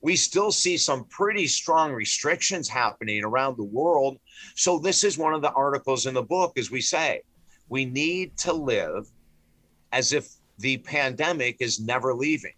We 0.07 0.15
still 0.15 0.53
see 0.53 0.77
some 0.77 1.05
pretty 1.07 1.49
strong 1.49 1.93
restrictions 1.93 2.69
happening 2.69 3.25
around 3.25 3.57
the 3.57 3.65
world. 3.65 4.19
So 4.55 4.79
this 4.79 5.03
is 5.03 5.19
one 5.19 5.35
of 5.35 5.43
the 5.43 5.51
articles 5.51 6.07
in 6.07 6.15
the 6.15 6.23
book, 6.23 6.57
as 6.57 6.71
we 6.71 6.81
say, 6.81 7.23
we 7.69 7.87
need 7.87 8.37
to 8.39 8.53
live 8.53 9.09
as 9.91 10.13
if 10.13 10.29
the 10.61 10.77
pandemic 10.77 11.57
is 11.59 11.81
never 11.81 12.15
leaving. 12.15 12.53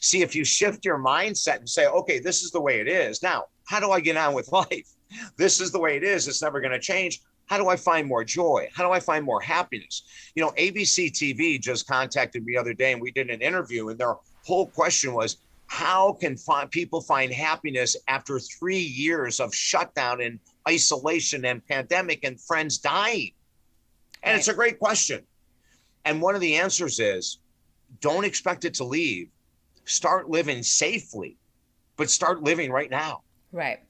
See, 0.00 0.22
if 0.22 0.36
you 0.36 0.44
shift 0.44 0.84
your 0.84 0.98
mindset 0.98 1.56
and 1.56 1.68
say, 1.68 1.88
okay, 1.88 2.20
this 2.20 2.44
is 2.44 2.52
the 2.52 2.60
way 2.60 2.78
it 2.78 2.86
is. 2.86 3.20
Now, 3.20 3.46
how 3.66 3.80
do 3.80 3.90
I 3.90 3.98
get 3.98 4.16
on 4.16 4.32
with 4.32 4.52
life? 4.52 4.88
This 5.36 5.60
is 5.60 5.72
the 5.72 5.80
way 5.80 5.96
it 5.96 6.04
is. 6.04 6.28
It's 6.28 6.40
never 6.40 6.60
going 6.60 6.70
to 6.70 6.78
change. 6.78 7.20
How 7.46 7.58
do 7.58 7.66
I 7.66 7.74
find 7.74 8.06
more 8.06 8.22
joy? 8.22 8.68
How 8.72 8.86
do 8.86 8.92
I 8.92 9.00
find 9.00 9.24
more 9.24 9.40
happiness? 9.40 10.04
You 10.36 10.44
know, 10.44 10.52
ABC 10.52 11.10
TV 11.10 11.60
just 11.60 11.88
contacted 11.88 12.44
me 12.44 12.52
the 12.52 12.60
other 12.60 12.74
day 12.74 12.92
and 12.92 13.02
we 13.02 13.10
did 13.10 13.28
an 13.28 13.40
interview, 13.40 13.88
and 13.88 13.98
their 13.98 14.14
whole 14.44 14.68
question 14.68 15.14
was, 15.14 15.38
how 15.68 16.14
can 16.14 16.36
find, 16.36 16.70
people 16.70 17.00
find 17.00 17.32
happiness 17.32 17.94
after 18.08 18.40
three 18.40 18.78
years 18.78 19.38
of 19.38 19.54
shutdown 19.54 20.20
and 20.22 20.40
isolation 20.66 21.44
and 21.44 21.64
pandemic 21.66 22.24
and 22.24 22.40
friends 22.40 22.78
dying? 22.78 23.32
And 24.22 24.32
right. 24.32 24.38
it's 24.38 24.48
a 24.48 24.54
great 24.54 24.78
question. 24.78 25.22
And 26.04 26.20
one 26.22 26.34
of 26.34 26.40
the 26.40 26.56
answers 26.56 26.98
is 26.98 27.38
don't 28.00 28.24
expect 28.24 28.64
it 28.64 28.74
to 28.74 28.84
leave. 28.84 29.28
Start 29.84 30.30
living 30.30 30.62
safely, 30.62 31.36
but 31.96 32.10
start 32.10 32.42
living 32.42 32.72
right 32.72 32.90
now. 32.90 33.22
Right. 33.52 33.80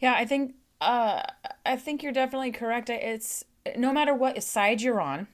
Yeah, 0.00 0.14
I 0.14 0.24
think 0.24 0.54
uh 0.80 1.22
I 1.64 1.76
think 1.76 2.02
you're 2.02 2.12
definitely 2.12 2.52
correct. 2.52 2.90
It's 2.90 3.44
no 3.76 3.92
matter 3.92 4.14
what 4.14 4.42
side 4.42 4.82
you're 4.82 5.00
on, 5.00 5.28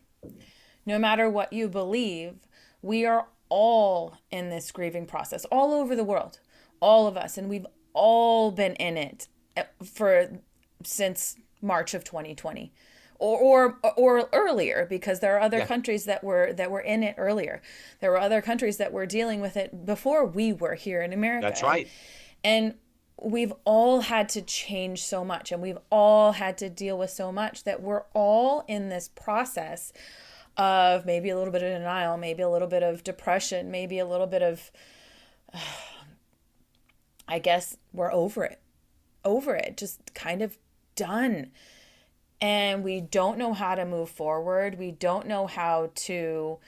no 0.85 0.99
matter 0.99 1.31
what 1.31 1.53
you 1.53 1.69
believe, 1.69 2.35
we 2.83 3.07
are 3.07 3.27
all 3.49 4.17
in 4.31 4.51
this 4.51 4.71
grieving 4.71 5.07
process 5.07 5.45
all 5.47 5.73
over 5.73 5.95
the 5.97 6.05
world. 6.05 6.41
All 6.81 7.07
of 7.07 7.17
us 7.17 7.39
and 7.39 7.49
we've 7.49 7.67
all 7.93 8.51
been 8.51 8.75
in 8.75 8.97
it 8.97 9.29
uh, 9.57 9.63
for 9.85 10.41
since 10.85 11.37
March 11.63 11.95
of 11.95 12.05
2020 12.05 12.73
or 13.19 13.41
or 13.41 13.79
or 13.97 14.29
earlier 14.33 14.87
because 14.89 15.21
there 15.21 15.37
are 15.37 15.41
other 15.41 15.59
yeah. 15.59 15.67
countries 15.67 16.05
that 16.05 16.23
were 16.23 16.53
that 16.53 16.71
were 16.71 16.81
in 16.81 17.03
it 17.03 17.15
earlier. 17.19 17.63
There 18.01 18.11
were 18.11 18.21
other 18.21 18.43
countries 18.43 18.77
that 18.77 18.93
were 18.93 19.07
dealing 19.07 19.41
with 19.41 19.57
it 19.57 19.87
before 19.87 20.25
we 20.27 20.53
were 20.53 20.75
here 20.75 21.03
in 21.03 21.13
America. 21.13 21.47
That's 21.47 21.63
right. 21.63 21.89
And 22.45 22.75
we've 23.21 23.53
all 23.65 24.01
had 24.03 24.29
to 24.29 24.43
change 24.43 25.03
so 25.03 25.25
much 25.25 25.51
and 25.51 25.63
we've 25.63 25.79
all 25.91 26.33
had 26.33 26.59
to 26.59 26.69
deal 26.69 26.99
with 26.99 27.11
so 27.11 27.33
much 27.33 27.65
that 27.65 27.83
we're 27.83 28.03
all 28.13 28.65
in 28.69 28.91
this 28.91 29.09
process 29.09 29.93
of 30.57 31.05
maybe 31.05 31.31
a 31.31 31.37
little 31.37 31.53
bit 31.53 31.63
of 31.63 31.71
denial, 31.71 32.17
maybe 32.17 32.43
a 32.43 32.49
little 32.49 32.69
bit 32.69 32.83
of 32.83 33.05
depression, 33.05 33.71
maybe 33.71 33.99
a 33.99 34.07
little 34.07 34.27
bit 34.27 34.43
of 34.43 34.71
I 37.29 37.41
guess 37.41 37.77
we're 37.93 38.13
over 38.13 38.45
it. 38.45 38.61
Over 39.25 39.57
it. 39.57 39.77
Just 39.77 40.15
kind 40.15 40.43
of 40.43 40.57
done 40.95 41.51
and 42.41 42.85
we 42.85 43.01
don't 43.01 43.39
know 43.39 43.53
how 43.55 43.75
to 43.75 43.85
move 43.85 44.11
forward. 44.11 44.79
We 44.79 44.91
don't 44.91 45.27
know 45.27 45.47
how 45.47 45.91
to 45.95 46.59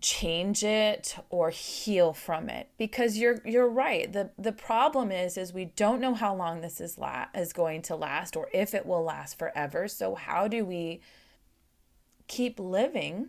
change 0.00 0.64
it 0.64 1.16
or 1.28 1.50
heal 1.50 2.14
from 2.14 2.48
it 2.48 2.70
because 2.78 3.18
you're 3.18 3.42
you're 3.44 3.68
right 3.68 4.14
the 4.14 4.30
the 4.38 4.52
problem 4.52 5.12
is 5.12 5.36
is 5.36 5.52
we 5.52 5.66
don't 5.66 6.00
know 6.00 6.14
how 6.14 6.34
long 6.34 6.62
this 6.62 6.80
is 6.80 6.96
la- 6.96 7.26
is 7.34 7.52
going 7.52 7.82
to 7.82 7.94
last 7.94 8.34
or 8.34 8.48
if 8.54 8.72
it 8.72 8.86
will 8.86 9.02
last 9.02 9.38
forever 9.38 9.86
so 9.86 10.14
how 10.14 10.48
do 10.48 10.64
we 10.64 11.02
keep 12.30 12.60
living 12.60 13.28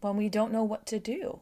when 0.00 0.16
we 0.16 0.28
don't 0.28 0.52
know 0.52 0.64
what 0.64 0.84
to 0.86 0.98
do 0.98 1.40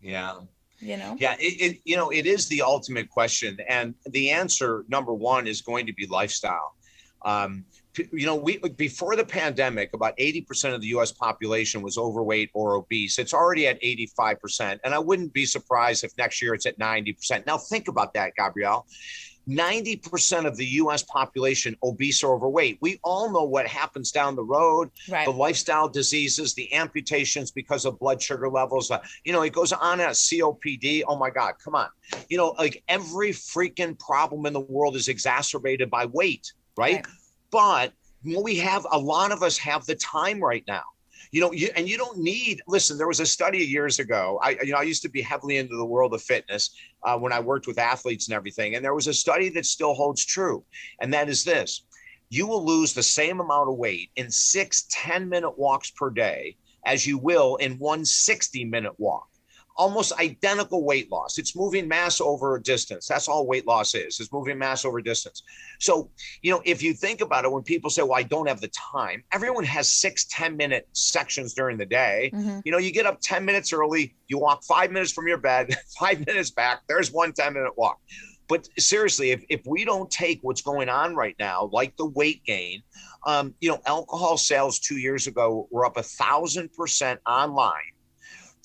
yeah 0.00 0.34
you 0.80 0.96
know 0.96 1.16
yeah 1.18 1.34
it, 1.38 1.54
it 1.60 1.80
you 1.84 1.96
know 1.96 2.10
it 2.10 2.26
is 2.26 2.48
the 2.48 2.60
ultimate 2.60 3.08
question 3.08 3.56
and 3.68 3.94
the 4.06 4.30
answer 4.30 4.84
number 4.88 5.14
one 5.14 5.46
is 5.46 5.60
going 5.62 5.86
to 5.86 5.92
be 5.92 6.06
lifestyle 6.06 6.74
um, 7.22 7.64
you 8.12 8.26
know, 8.26 8.36
we 8.36 8.58
before 8.58 9.16
the 9.16 9.24
pandemic, 9.24 9.92
about 9.92 10.16
80% 10.18 10.74
of 10.74 10.80
the 10.80 10.88
US 10.88 11.10
population 11.10 11.82
was 11.82 11.98
overweight 11.98 12.50
or 12.54 12.74
obese. 12.74 13.18
It's 13.18 13.34
already 13.34 13.66
at 13.66 13.80
85%. 13.82 14.78
And 14.84 14.94
I 14.94 14.98
wouldn't 14.98 15.32
be 15.32 15.44
surprised 15.44 16.04
if 16.04 16.16
next 16.16 16.40
year 16.40 16.54
it's 16.54 16.66
at 16.66 16.78
90%. 16.78 17.44
Now, 17.46 17.58
think 17.58 17.88
about 17.88 18.14
that, 18.14 18.34
Gabrielle. 18.36 18.86
90% 19.48 20.46
of 20.46 20.56
the 20.56 20.66
US 20.66 21.02
population 21.02 21.76
obese 21.82 22.22
or 22.22 22.34
overweight. 22.34 22.78
We 22.80 23.00
all 23.02 23.32
know 23.32 23.44
what 23.44 23.66
happens 23.66 24.12
down 24.12 24.36
the 24.36 24.44
road 24.44 24.90
right. 25.08 25.24
the 25.24 25.32
lifestyle 25.32 25.88
diseases, 25.88 26.54
the 26.54 26.72
amputations 26.72 27.50
because 27.50 27.84
of 27.84 27.98
blood 27.98 28.22
sugar 28.22 28.48
levels. 28.48 28.90
Uh, 28.90 29.00
you 29.24 29.32
know, 29.32 29.42
it 29.42 29.52
goes 29.52 29.72
on 29.72 30.00
at 30.00 30.10
COPD. 30.10 31.02
Oh 31.06 31.16
my 31.16 31.30
God, 31.30 31.54
come 31.62 31.74
on. 31.74 31.88
You 32.28 32.36
know, 32.36 32.54
like 32.58 32.82
every 32.88 33.30
freaking 33.30 33.98
problem 33.98 34.46
in 34.46 34.52
the 34.52 34.60
world 34.60 34.96
is 34.96 35.08
exacerbated 35.08 35.90
by 35.90 36.06
weight, 36.06 36.52
right? 36.76 36.96
right. 36.96 37.06
But 37.50 37.92
we 38.24 38.56
have 38.56 38.86
a 38.90 38.98
lot 38.98 39.32
of 39.32 39.42
us 39.42 39.56
have 39.58 39.86
the 39.86 39.94
time 39.94 40.40
right 40.40 40.64
now 40.66 40.82
you 41.32 41.40
know 41.40 41.52
you, 41.52 41.68
and 41.76 41.88
you 41.88 41.96
don't 41.96 42.18
need 42.18 42.60
listen 42.66 42.96
there 42.96 43.08
was 43.08 43.20
a 43.20 43.26
study 43.26 43.58
years 43.58 43.98
ago. 43.98 44.38
I 44.42 44.50
you 44.62 44.72
know 44.72 44.78
i 44.78 44.82
used 44.82 45.02
to 45.02 45.08
be 45.08 45.22
heavily 45.22 45.56
into 45.56 45.76
the 45.76 45.84
world 45.84 46.14
of 46.14 46.22
fitness 46.22 46.70
uh, 47.02 47.18
when 47.18 47.32
i 47.32 47.40
worked 47.40 47.66
with 47.66 47.78
athletes 47.78 48.28
and 48.28 48.34
everything 48.34 48.74
and 48.74 48.84
there 48.84 48.94
was 48.94 49.06
a 49.06 49.14
study 49.14 49.48
that 49.50 49.66
still 49.66 49.94
holds 49.94 50.24
true 50.24 50.64
and 51.00 51.12
that 51.12 51.28
is 51.28 51.44
this. 51.44 51.84
You 52.30 52.46
will 52.46 52.64
lose 52.64 52.92
the 52.92 53.02
same 53.02 53.40
amount 53.40 53.70
of 53.70 53.76
weight 53.76 54.10
in 54.16 54.30
six 54.30 54.86
10 54.90 55.28
minute 55.28 55.58
walks 55.58 55.90
per 55.90 56.10
day 56.10 56.56
as 56.84 57.06
you 57.06 57.18
will 57.18 57.56
in 57.56 57.78
one 57.78 58.04
60 58.04 58.64
minute 58.66 58.92
walk 58.98 59.28
almost 59.78 60.12
identical 60.18 60.84
weight 60.84 61.10
loss. 61.10 61.38
It's 61.38 61.54
moving 61.54 61.86
mass 61.86 62.20
over 62.20 62.56
a 62.56 62.62
distance. 62.62 63.06
That's 63.06 63.28
all 63.28 63.46
weight 63.46 63.66
loss 63.66 63.94
is, 63.94 64.18
is 64.18 64.30
moving 64.32 64.58
mass 64.58 64.84
over 64.84 65.00
distance. 65.00 65.44
So, 65.78 66.10
you 66.42 66.50
know, 66.50 66.60
if 66.64 66.82
you 66.82 66.92
think 66.92 67.20
about 67.20 67.44
it, 67.44 67.52
when 67.52 67.62
people 67.62 67.88
say, 67.88 68.02
well, 68.02 68.18
I 68.18 68.24
don't 68.24 68.48
have 68.48 68.60
the 68.60 68.68
time, 68.68 69.22
everyone 69.32 69.64
has 69.64 69.88
six 69.90 70.26
10 70.26 70.56
minute 70.56 70.88
sections 70.92 71.54
during 71.54 71.78
the 71.78 71.86
day. 71.86 72.30
Mm-hmm. 72.34 72.60
You 72.64 72.72
know, 72.72 72.78
you 72.78 72.92
get 72.92 73.06
up 73.06 73.20
10 73.22 73.44
minutes 73.44 73.72
early, 73.72 74.14
you 74.26 74.38
walk 74.38 74.64
five 74.64 74.90
minutes 74.90 75.12
from 75.12 75.28
your 75.28 75.38
bed, 75.38 75.74
five 75.98 76.26
minutes 76.26 76.50
back, 76.50 76.80
there's 76.88 77.12
one 77.12 77.32
10 77.32 77.54
minute 77.54 77.72
walk. 77.78 78.00
But 78.48 78.66
seriously, 78.78 79.30
if, 79.30 79.44
if 79.48 79.60
we 79.66 79.84
don't 79.84 80.10
take 80.10 80.40
what's 80.42 80.62
going 80.62 80.88
on 80.88 81.14
right 81.14 81.36
now, 81.38 81.68
like 81.70 81.96
the 81.96 82.06
weight 82.06 82.42
gain, 82.44 82.82
um, 83.26 83.54
you 83.60 83.68
know, 83.68 83.80
alcohol 83.86 84.38
sales 84.38 84.78
two 84.78 84.96
years 84.96 85.26
ago 85.26 85.68
were 85.70 85.84
up 85.84 85.98
a 85.98 86.02
thousand 86.02 86.72
percent 86.72 87.20
online 87.26 87.92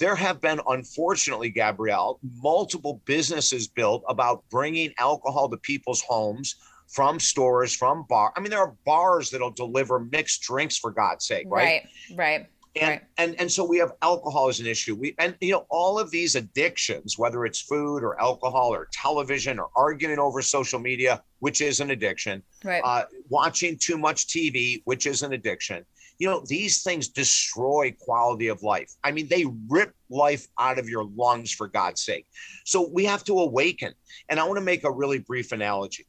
there 0.03 0.15
have 0.15 0.41
been, 0.41 0.59
unfortunately, 0.67 1.49
Gabrielle, 1.49 2.19
multiple 2.41 3.01
businesses 3.05 3.69
built 3.69 4.03
about 4.09 4.43
bringing 4.49 4.93
alcohol 4.97 5.47
to 5.49 5.55
people's 5.55 6.01
homes 6.01 6.55
from 6.89 7.21
stores, 7.21 7.73
from 7.73 8.05
bar. 8.09 8.33
I 8.35 8.41
mean, 8.41 8.49
there 8.49 8.59
are 8.59 8.75
bars 8.85 9.29
that'll 9.29 9.51
deliver 9.51 10.01
mixed 10.01 10.41
drinks 10.41 10.77
for 10.77 10.91
God's 10.91 11.25
sake, 11.25 11.45
right? 11.47 11.83
Right, 12.09 12.17
right. 12.17 12.47
And, 12.75 12.89
right. 12.89 13.01
and 13.17 13.39
and 13.39 13.49
so 13.49 13.63
we 13.63 13.77
have 13.77 13.93
alcohol 14.01 14.49
as 14.49 14.59
an 14.59 14.65
issue. 14.65 14.95
We 14.95 15.15
and 15.19 15.37
you 15.39 15.51
know 15.53 15.65
all 15.69 15.97
of 15.97 16.11
these 16.11 16.35
addictions, 16.35 17.17
whether 17.17 17.45
it's 17.45 17.61
food 17.61 17.99
or 18.03 18.19
alcohol 18.19 18.73
or 18.73 18.89
television 18.91 19.57
or 19.57 19.69
arguing 19.77 20.19
over 20.19 20.41
social 20.41 20.79
media, 20.79 21.23
which 21.39 21.61
is 21.61 21.79
an 21.79 21.91
addiction. 21.91 22.43
Right. 22.63 22.81
Uh, 22.83 23.05
watching 23.29 23.77
too 23.77 23.97
much 23.97 24.27
TV, 24.27 24.81
which 24.83 25.05
is 25.05 25.21
an 25.21 25.31
addiction 25.31 25.85
you 26.23 26.29
know, 26.29 26.41
these 26.47 26.83
things 26.83 27.09
destroy 27.09 27.93
quality 27.99 28.47
of 28.47 28.63
life. 28.63 28.93
I 29.03 29.11
mean, 29.11 29.27
they 29.27 29.43
rip 29.67 29.93
life 30.09 30.47
out 30.57 30.79
of 30.79 30.87
your 30.87 31.03
lungs 31.17 31.51
for 31.51 31.67
God's 31.67 32.01
sake. 32.01 32.25
So 32.63 32.87
we 32.93 33.03
have 33.03 33.25
to 33.25 33.39
awaken. 33.39 33.91
And 34.29 34.39
I 34.39 34.45
want 34.45 34.55
to 34.55 34.63
make 34.63 34.85
a 34.85 34.91
really 34.91 35.19
brief 35.19 35.51
analogy. 35.51 36.05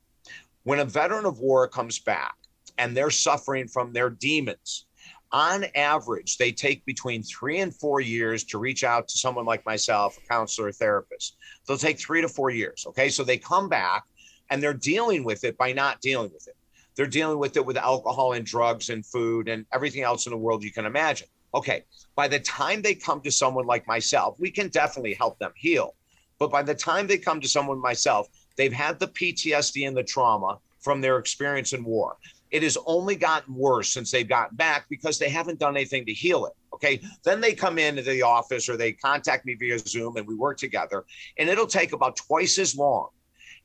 When 0.62 0.78
a 0.78 0.84
veteran 0.84 1.26
of 1.26 1.40
war 1.40 1.66
comes 1.66 1.98
back 1.98 2.36
and 2.78 2.96
they're 2.96 3.10
suffering 3.10 3.66
from 3.66 3.92
their 3.92 4.08
demons, 4.08 4.86
on 5.32 5.64
average, 5.74 6.38
they 6.38 6.52
take 6.52 6.84
between 6.84 7.24
three 7.24 7.58
and 7.58 7.74
four 7.74 8.00
years 8.00 8.44
to 8.44 8.58
reach 8.58 8.84
out 8.84 9.08
to 9.08 9.18
someone 9.18 9.44
like 9.44 9.66
myself, 9.66 10.16
a 10.16 10.28
counselor, 10.28 10.68
a 10.68 10.72
therapist. 10.72 11.38
They'll 11.66 11.76
take 11.76 11.98
three 11.98 12.20
to 12.20 12.28
four 12.28 12.50
years. 12.50 12.84
Okay. 12.86 13.08
So 13.08 13.24
they 13.24 13.38
come 13.38 13.68
back 13.68 14.04
and 14.48 14.62
they're 14.62 14.74
dealing 14.74 15.24
with 15.24 15.42
it 15.42 15.58
by 15.58 15.72
not 15.72 16.00
dealing 16.00 16.30
with 16.32 16.46
it. 16.46 16.53
They're 16.96 17.06
dealing 17.06 17.38
with 17.38 17.56
it 17.56 17.64
with 17.64 17.76
alcohol 17.76 18.32
and 18.32 18.44
drugs 18.44 18.90
and 18.90 19.04
food 19.04 19.48
and 19.48 19.66
everything 19.72 20.02
else 20.02 20.26
in 20.26 20.30
the 20.30 20.38
world 20.38 20.62
you 20.62 20.72
can 20.72 20.86
imagine. 20.86 21.28
Okay, 21.54 21.84
by 22.16 22.26
the 22.28 22.40
time 22.40 22.82
they 22.82 22.94
come 22.94 23.20
to 23.20 23.30
someone 23.30 23.66
like 23.66 23.86
myself, 23.86 24.36
we 24.38 24.50
can 24.50 24.68
definitely 24.68 25.14
help 25.14 25.38
them 25.38 25.52
heal. 25.56 25.94
But 26.38 26.50
by 26.50 26.62
the 26.62 26.74
time 26.74 27.06
they 27.06 27.18
come 27.18 27.40
to 27.40 27.48
someone 27.48 27.80
myself, 27.80 28.28
they've 28.56 28.72
had 28.72 28.98
the 28.98 29.08
PTSD 29.08 29.86
and 29.86 29.96
the 29.96 30.02
trauma 30.02 30.58
from 30.80 31.00
their 31.00 31.18
experience 31.18 31.72
in 31.72 31.84
war. 31.84 32.16
It 32.50 32.62
has 32.62 32.76
only 32.86 33.16
gotten 33.16 33.54
worse 33.54 33.92
since 33.92 34.10
they've 34.10 34.28
gotten 34.28 34.56
back 34.56 34.86
because 34.88 35.18
they 35.18 35.28
haven't 35.28 35.58
done 35.58 35.76
anything 35.76 36.04
to 36.06 36.12
heal 36.12 36.46
it. 36.46 36.52
Okay. 36.72 37.00
Then 37.24 37.40
they 37.40 37.54
come 37.54 37.78
into 37.78 38.02
the 38.02 38.22
office 38.22 38.68
or 38.68 38.76
they 38.76 38.92
contact 38.92 39.46
me 39.46 39.54
via 39.54 39.78
Zoom 39.78 40.16
and 40.16 40.26
we 40.26 40.34
work 40.34 40.58
together. 40.58 41.04
And 41.38 41.48
it'll 41.48 41.66
take 41.66 41.92
about 41.92 42.16
twice 42.16 42.58
as 42.58 42.76
long 42.76 43.08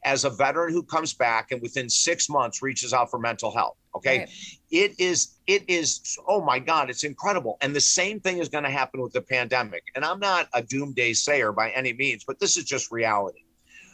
as 0.06 0.24
a 0.24 0.29
veteran 0.29 0.74
who 0.74 0.84
comes 0.84 1.13
back 1.13 1.51
and 1.51 1.62
within 1.62 1.89
six 1.89 2.29
months 2.29 2.62
reaches 2.62 2.94
out 2.94 3.12
for 3.12 3.20
mental 3.20 3.51
health. 3.51 3.77
Okay. 3.96 4.20
Right. 4.20 4.29
It 4.72 5.00
is, 5.00 5.39
it 5.48 5.63
is, 5.68 6.18
oh 6.27 6.41
my 6.41 6.60
God, 6.60 6.89
it's 6.89 7.03
incredible. 7.03 7.58
And 7.62 7.75
the 7.75 7.82
same 7.82 8.20
thing 8.20 8.38
is 8.38 8.50
going 8.50 8.63
to 8.63 8.70
happen 8.70 9.01
with 9.01 9.13
the 9.13 9.22
pandemic. 9.22 9.84
And 9.96 10.06
I'm 10.06 10.20
not 10.20 10.48
a 10.53 10.62
doomsday 10.62 11.13
sayer 11.13 11.51
by 11.51 11.72
any 11.72 11.94
means, 11.94 12.24
but 12.24 12.39
this 12.39 12.56
is 12.56 12.63
just 12.63 12.91
reality. 12.91 13.44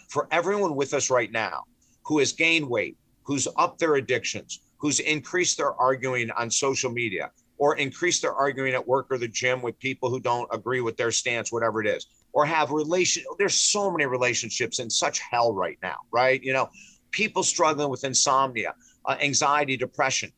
For 0.09 0.27
everyone 0.31 0.75
with 0.75 0.93
us 0.93 1.09
right 1.09 1.31
now 1.31 1.63
who 2.03 2.19
has 2.19 2.31
gained 2.31 2.69
weight, 2.69 2.97
who's 3.23 3.47
up 3.57 3.77
their 3.79 3.95
addictions, 3.95 4.61
who's 4.77 4.99
increased 4.99 5.57
their 5.57 5.73
arguing 5.73 6.29
on 6.31 6.51
social 6.51 6.91
media, 6.91 7.31
or 7.57 7.77
increased 7.77 8.21
their 8.21 8.33
arguing 8.33 8.73
at 8.73 8.85
work 8.85 9.07
or 9.09 9.17
the 9.17 9.27
gym 9.27 9.61
with 9.61 9.79
people 9.79 10.09
who 10.09 10.19
don't 10.19 10.47
agree 10.53 10.81
with 10.81 10.97
their 10.97 11.11
stance, 11.11 11.51
whatever 11.51 11.81
it 11.81 11.87
is 11.87 12.05
or 12.35 12.45
have 12.45 12.69
relation 12.69 13.23
there's 13.39 13.55
so 13.55 13.89
many 13.89 14.05
relationships 14.05 14.79
in 14.79 14.89
such 14.89 15.19
hell 15.19 15.53
right 15.53 15.79
now 15.81 15.95
right? 16.11 16.43
You 16.43 16.53
know 16.53 16.69
people 17.09 17.41
struggling 17.41 17.89
with 17.89 18.03
insomnia 18.03 18.75
uh, 19.05 19.15
anxiety 19.21 19.77
depression. 19.77 20.31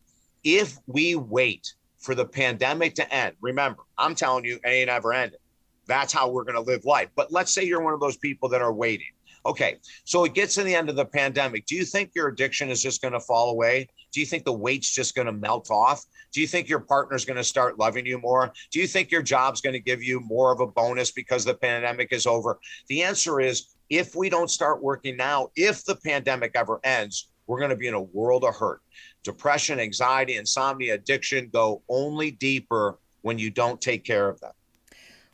If 0.44 0.77
we 0.86 1.16
wait 1.16 1.74
for 1.98 2.16
the 2.16 2.25
pandemic 2.25 2.94
to 2.96 3.13
end 3.13 3.36
remember 3.42 3.82
i'm 3.98 4.13
telling 4.13 4.46
you 4.46 4.56
it 4.63 4.68
ain't 4.68 4.89
ever 4.89 5.12
ending. 5.12 5.39
That's 5.88 6.13
how 6.13 6.30
we're 6.30 6.44
going 6.44 6.56
to 6.56 6.72
live 6.72 6.84
life. 6.86 7.10
But 7.16 7.32
let's 7.32 7.54
say 7.54 7.63
you're 7.63 7.82
one 7.82 7.94
of 7.94 8.01
those 8.01 8.18
people 8.18 8.50
that 8.50 8.62
are 8.62 8.74
waiting. 8.74 9.08
Okay 9.46 9.77
so 10.06 10.24
it 10.24 10.34
gets 10.36 10.54
to 10.56 10.63
the 10.63 10.75
end 10.75 10.89
of 10.89 10.96
the 10.96 11.06
pandemic. 11.06 11.66
Do 11.66 11.75
you 11.75 11.84
think 11.84 12.12
your 12.16 12.27
addiction 12.27 12.70
is 12.70 12.82
just 12.82 13.01
going 13.01 13.13
to 13.13 13.20
fall 13.20 13.50
away? 13.50 13.88
Do 14.12 14.20
you 14.20 14.25
think 14.25 14.46
the 14.46 14.54
weight's 14.54 14.94
just 14.94 15.16
going 15.16 15.25
to 15.25 15.32
melt 15.32 15.72
off 15.72 16.06
do 16.38 16.41
you 16.41 16.48
think 16.48 16.70
your 16.70 16.82
partner's 16.82 17.25
going 17.25 17.38
to 17.38 17.44
start 17.44 17.79
loving 17.79 18.06
you 18.06 18.20
more? 18.20 18.53
Do 18.70 18.79
you 18.79 18.86
think 18.86 19.10
your 19.10 19.24
job's 19.24 19.60
going 19.60 19.74
to 19.74 19.79
give 19.79 20.03
you 20.03 20.20
more 20.20 20.51
of 20.51 20.60
a 20.60 20.67
bonus 20.67 21.10
because 21.10 21.44
the 21.44 21.56
pandemic 21.56 22.13
is 22.13 22.27
over? 22.27 22.60
The 22.89 23.01
answer 23.01 23.39
is 23.39 23.74
if 23.89 24.15
we 24.15 24.29
don't 24.29 24.51
start 24.51 24.84
working 24.84 25.17
now, 25.17 25.48
if 25.56 25.84
the 25.84 25.96
pandemic 25.96 26.51
ever 26.53 26.79
ends, 26.84 27.29
we're 27.48 27.58
going 27.58 27.72
to 27.72 27.75
be 27.75 27.88
in 27.88 27.96
a 27.96 28.01
world 28.03 28.44
of 28.44 28.56
hurt. 28.56 28.82
Depression, 29.24 29.79
anxiety, 29.79 30.36
insomnia, 30.36 30.94
addiction 30.94 31.50
go 31.51 31.82
only 31.89 32.29
deeper 32.29 33.00
when 33.24 33.39
you 33.39 33.50
don't 33.50 33.82
take 33.82 34.03
care 34.03 34.29
of 34.29 34.39
them. 34.39 34.51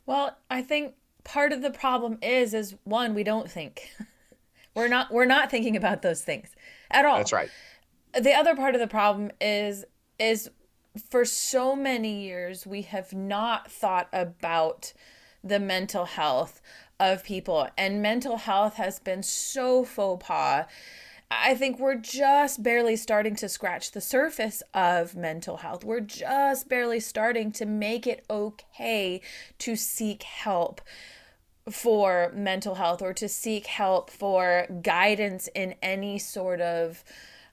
Well, 0.06 0.34
I 0.48 0.62
think 0.62 0.94
part 1.22 1.52
of 1.52 1.60
the 1.60 1.70
problem 1.70 2.16
is 2.22 2.54
is 2.54 2.76
one 2.84 3.12
we 3.12 3.24
don't 3.24 3.50
think. 3.50 3.90
We're 4.74 4.88
not 4.88 5.12
we're 5.12 5.26
not 5.26 5.50
thinking 5.50 5.76
about 5.76 6.00
those 6.00 6.22
things 6.22 6.48
at 6.90 7.04
all. 7.04 7.18
That's 7.18 7.32
right. 7.32 7.50
The 8.18 8.32
other 8.32 8.56
part 8.56 8.74
of 8.74 8.80
the 8.80 8.88
problem 8.88 9.30
is 9.40 9.84
is 10.18 10.50
for 11.10 11.24
so 11.24 11.74
many 11.74 12.22
years 12.22 12.66
we 12.66 12.82
have 12.82 13.12
not 13.12 13.70
thought 13.70 14.08
about 14.12 14.92
the 15.42 15.60
mental 15.60 16.04
health 16.04 16.60
of 17.00 17.24
people 17.24 17.68
and 17.76 18.00
mental 18.00 18.36
health 18.36 18.74
has 18.74 18.98
been 18.98 19.22
so 19.22 19.84
faux 19.84 20.24
pas 20.24 20.66
I 21.30 21.54
think 21.54 21.78
we're 21.78 21.96
just 21.96 22.62
barely 22.62 22.96
starting 22.96 23.34
to 23.36 23.48
scratch 23.48 23.90
the 23.90 24.00
surface 24.00 24.62
of 24.72 25.16
mental 25.16 25.58
health. 25.58 25.84
We're 25.84 26.00
just 26.00 26.68
barely 26.68 27.00
starting 27.00 27.50
to 27.52 27.66
make 27.66 28.06
it 28.06 28.24
okay 28.30 29.20
to 29.58 29.74
seek 29.74 30.22
help 30.22 30.80
for 31.70 32.30
mental 32.34 32.74
health 32.74 33.00
or 33.00 33.14
to 33.14 33.28
seek 33.28 33.66
help 33.66 34.10
for 34.10 34.66
guidance 34.82 35.48
in 35.54 35.74
any 35.82 36.18
sort 36.18 36.60
of 36.60 37.02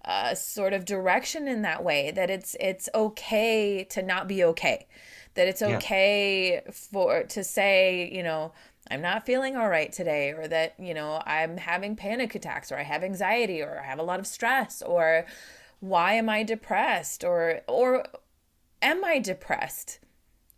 uh, 0.06 0.34
sort 0.34 0.74
of 0.74 0.86
direction 0.86 1.48
in 1.48 1.62
that 1.62 1.84
way 1.84 2.12
that 2.12 2.30
it's 2.30 2.56
it's 2.60 2.90
okay 2.96 3.84
to 3.90 4.02
not 4.02 4.28
be 4.28 4.44
okay 4.44 4.88
that 5.36 5.48
it's 5.48 5.62
okay 5.62 6.62
yeah. 6.66 6.72
for 6.72 7.24
to 7.24 7.44
say 7.44 8.10
you 8.12 8.24
know 8.24 8.52
I'm 8.90 9.02
not 9.02 9.26
feeling 9.26 9.56
all 9.56 9.70
right 9.70 9.92
today, 9.92 10.32
or 10.32 10.48
that, 10.48 10.74
you 10.80 10.94
know, 10.94 11.22
I'm 11.26 11.58
having 11.58 11.96
panic 11.96 12.36
attacks, 12.36 12.72
or 12.72 12.78
I 12.78 12.84
have 12.84 13.04
anxiety, 13.04 13.62
or 13.62 13.80
I 13.80 13.86
have 13.86 14.00
a 14.00 14.04
lot 14.04 14.20
of 14.20 14.28
stress, 14.28 14.82
or 14.82 15.26
why 15.80 16.14
am 16.14 16.30
I 16.30 16.44
depressed, 16.44 17.24
or, 17.24 17.62
or 17.68 18.06
am 18.82 19.06
I 19.06 19.20
depressed? 19.20 20.00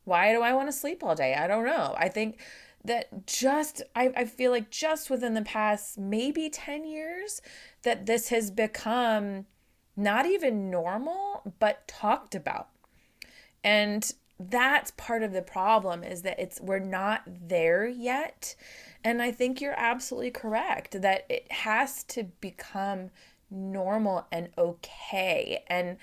Why 0.06 0.34
do 0.34 0.42
I 0.42 0.54
want 0.54 0.68
to 0.68 0.74
sleep 0.74 1.04
all 1.04 1.16
day? 1.16 1.36
I 1.36 1.48
don't 1.48 1.66
know. 1.66 1.96
I 1.98 2.10
think 2.10 2.40
that 2.86 3.26
just, 3.26 3.82
I, 3.96 4.12
I 4.16 4.26
feel 4.26 4.52
like 4.52 4.70
just 4.70 5.10
within 5.10 5.34
the 5.34 5.42
past 5.42 5.98
maybe 5.98 6.50
10 6.50 6.86
years, 6.86 7.42
that 7.84 8.06
this 8.06 8.30
has 8.30 8.52
become 8.52 9.46
not 9.96 10.26
even 10.26 10.70
normal, 10.70 11.54
but 11.60 11.88
talked 11.88 12.36
about. 12.36 12.70
And 13.64 14.12
that's 14.40 14.92
part 14.92 15.24
of 15.24 15.32
the 15.32 15.42
problem 15.42 16.04
is 16.04 16.24
that 16.24 16.40
it's 16.40 16.60
we're 16.60 16.80
not 16.80 17.22
there 17.26 17.86
yet 17.86 18.56
and 19.04 19.22
i 19.22 19.32
think 19.32 19.62
you're 19.62 19.78
absolutely 19.78 20.32
correct 20.32 21.02
that 21.02 21.26
it 21.30 21.50
has 21.52 22.04
to 22.04 22.24
become 22.42 23.10
normal 23.50 24.26
and 24.32 24.50
okay 24.58 25.64
and 25.68 25.98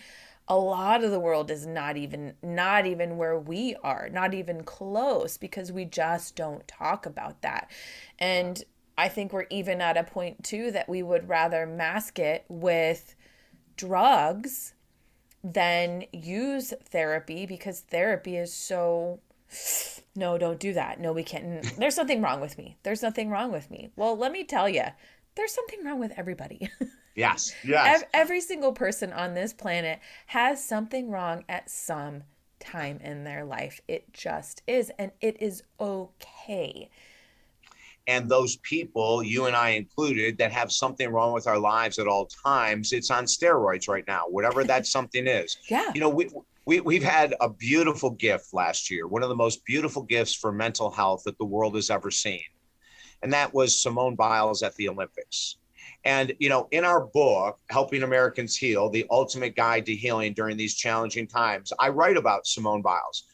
a 0.51 0.59
lot 0.59 1.05
of 1.05 1.13
the 1.13 1.21
world 1.21 1.49
is 1.49 1.65
not 1.65 1.97
even 1.97 2.35
not 2.43 2.85
even 2.85 3.17
where 3.17 3.39
we 3.39 3.77
are 3.85 4.09
not 4.13 4.35
even 4.35 4.65
close 4.65 5.37
because 5.37 5.71
we 5.71 5.85
just 5.85 6.35
don't 6.35 6.67
talk 6.67 7.07
about 7.07 7.41
that. 7.41 7.71
And 8.19 8.63
i 8.99 9.09
think 9.09 9.33
we're 9.33 9.47
even 9.49 9.81
at 9.81 9.97
a 9.97 10.03
point 10.05 10.43
too 10.45 10.71
that 10.73 10.89
we 10.89 11.03
would 11.03 11.29
rather 11.29 11.65
mask 11.65 12.19
it 12.19 12.45
with 12.49 13.15
drugs 13.77 14.75
than 15.43 16.05
use 16.13 16.75
therapy 16.85 17.47
because 17.47 17.81
therapy 17.81 18.37
is 18.37 18.53
so 18.53 19.21
no 20.17 20.37
don't 20.37 20.61
do 20.61 20.73
that. 20.75 21.01
No 21.01 21.13
we 21.13 21.23
can't. 21.23 21.65
There's 21.79 21.95
something 21.95 22.21
wrong 22.21 22.41
with 22.41 22.59
me. 22.59 22.77
There's 22.83 23.03
nothing 23.03 23.31
wrong 23.31 23.53
with 23.53 23.71
me. 23.71 23.91
Well 23.97 24.17
let 24.17 24.33
me 24.33 24.45
tell 24.45 24.69
you 24.69 24.85
there's 25.37 25.55
something 25.55 25.85
wrong 25.85 26.01
with 26.01 26.13
everybody 26.17 26.69
yes 27.21 27.55
yes 27.65 28.03
every 28.13 28.41
single 28.41 28.73
person 28.73 29.13
on 29.13 29.35
this 29.35 29.53
planet 29.53 30.01
has 30.27 30.63
something 30.63 31.11
wrong 31.11 31.45
at 31.49 31.71
some 31.71 32.23
time 32.59 32.99
in 33.03 33.25
their 33.25 33.45
life 33.45 33.81
it 33.89 34.13
just 34.13 34.63
is 34.67 34.91
and 34.99 35.11
it 35.21 35.41
is 35.41 35.63
okay 35.81 36.91
and 38.07 38.29
those 38.29 38.57
people, 38.57 39.23
you 39.23 39.47
and 39.47 39.55
I 39.55 39.71
included, 39.71 40.39
that 40.39 40.51
have 40.51 40.73
something 40.73 41.11
wrong 41.11 41.33
with 41.33 41.47
our 41.47 41.59
lives 41.59 41.99
at 42.01 42.09
all 42.09 42.27
times, 42.27 42.93
it's 42.93 43.09
on 43.09 43.25
steroids 43.27 43.89
right 43.89 44.05
now, 44.09 44.25
whatever 44.29 44.65
that 44.65 44.87
something 44.97 45.29
is. 45.29 45.59
Yeah. 45.69 45.93
You 45.95 46.01
know, 46.01 46.09
we, 46.09 46.29
we, 46.67 46.81
we've 46.81 47.05
had 47.05 47.35
a 47.41 47.49
beautiful 47.49 48.11
gift 48.11 48.53
last 48.53 48.91
year, 48.91 49.07
one 49.07 49.23
of 49.23 49.29
the 49.29 49.37
most 49.37 49.65
beautiful 49.65 50.03
gifts 50.03 50.35
for 50.35 50.51
mental 50.51 50.91
health 50.91 51.23
that 51.25 51.39
the 51.39 51.45
world 51.45 51.77
has 51.77 51.89
ever 51.89 52.11
seen. 52.11 52.43
And 53.23 53.33
that 53.33 53.55
was 53.55 53.81
Simone 53.81 54.17
Biles 54.17 54.63
at 54.65 54.75
the 54.75 54.89
Olympics. 54.89 55.59
And, 56.05 56.33
you 56.39 56.49
know, 56.49 56.69
in 56.71 56.85
our 56.85 57.07
book, 57.07 57.59
Helping 57.69 58.03
Americans 58.03 58.57
Heal, 58.57 58.89
the 58.89 59.07
ultimate 59.11 59.55
guide 59.55 59.87
to 59.87 59.95
healing 59.95 60.33
during 60.33 60.57
these 60.57 60.75
challenging 60.75 61.27
times, 61.27 61.73
I 61.79 61.91
write 61.91 62.17
about 62.17 62.47
Simone 62.47 62.83
Biles. 62.83 63.25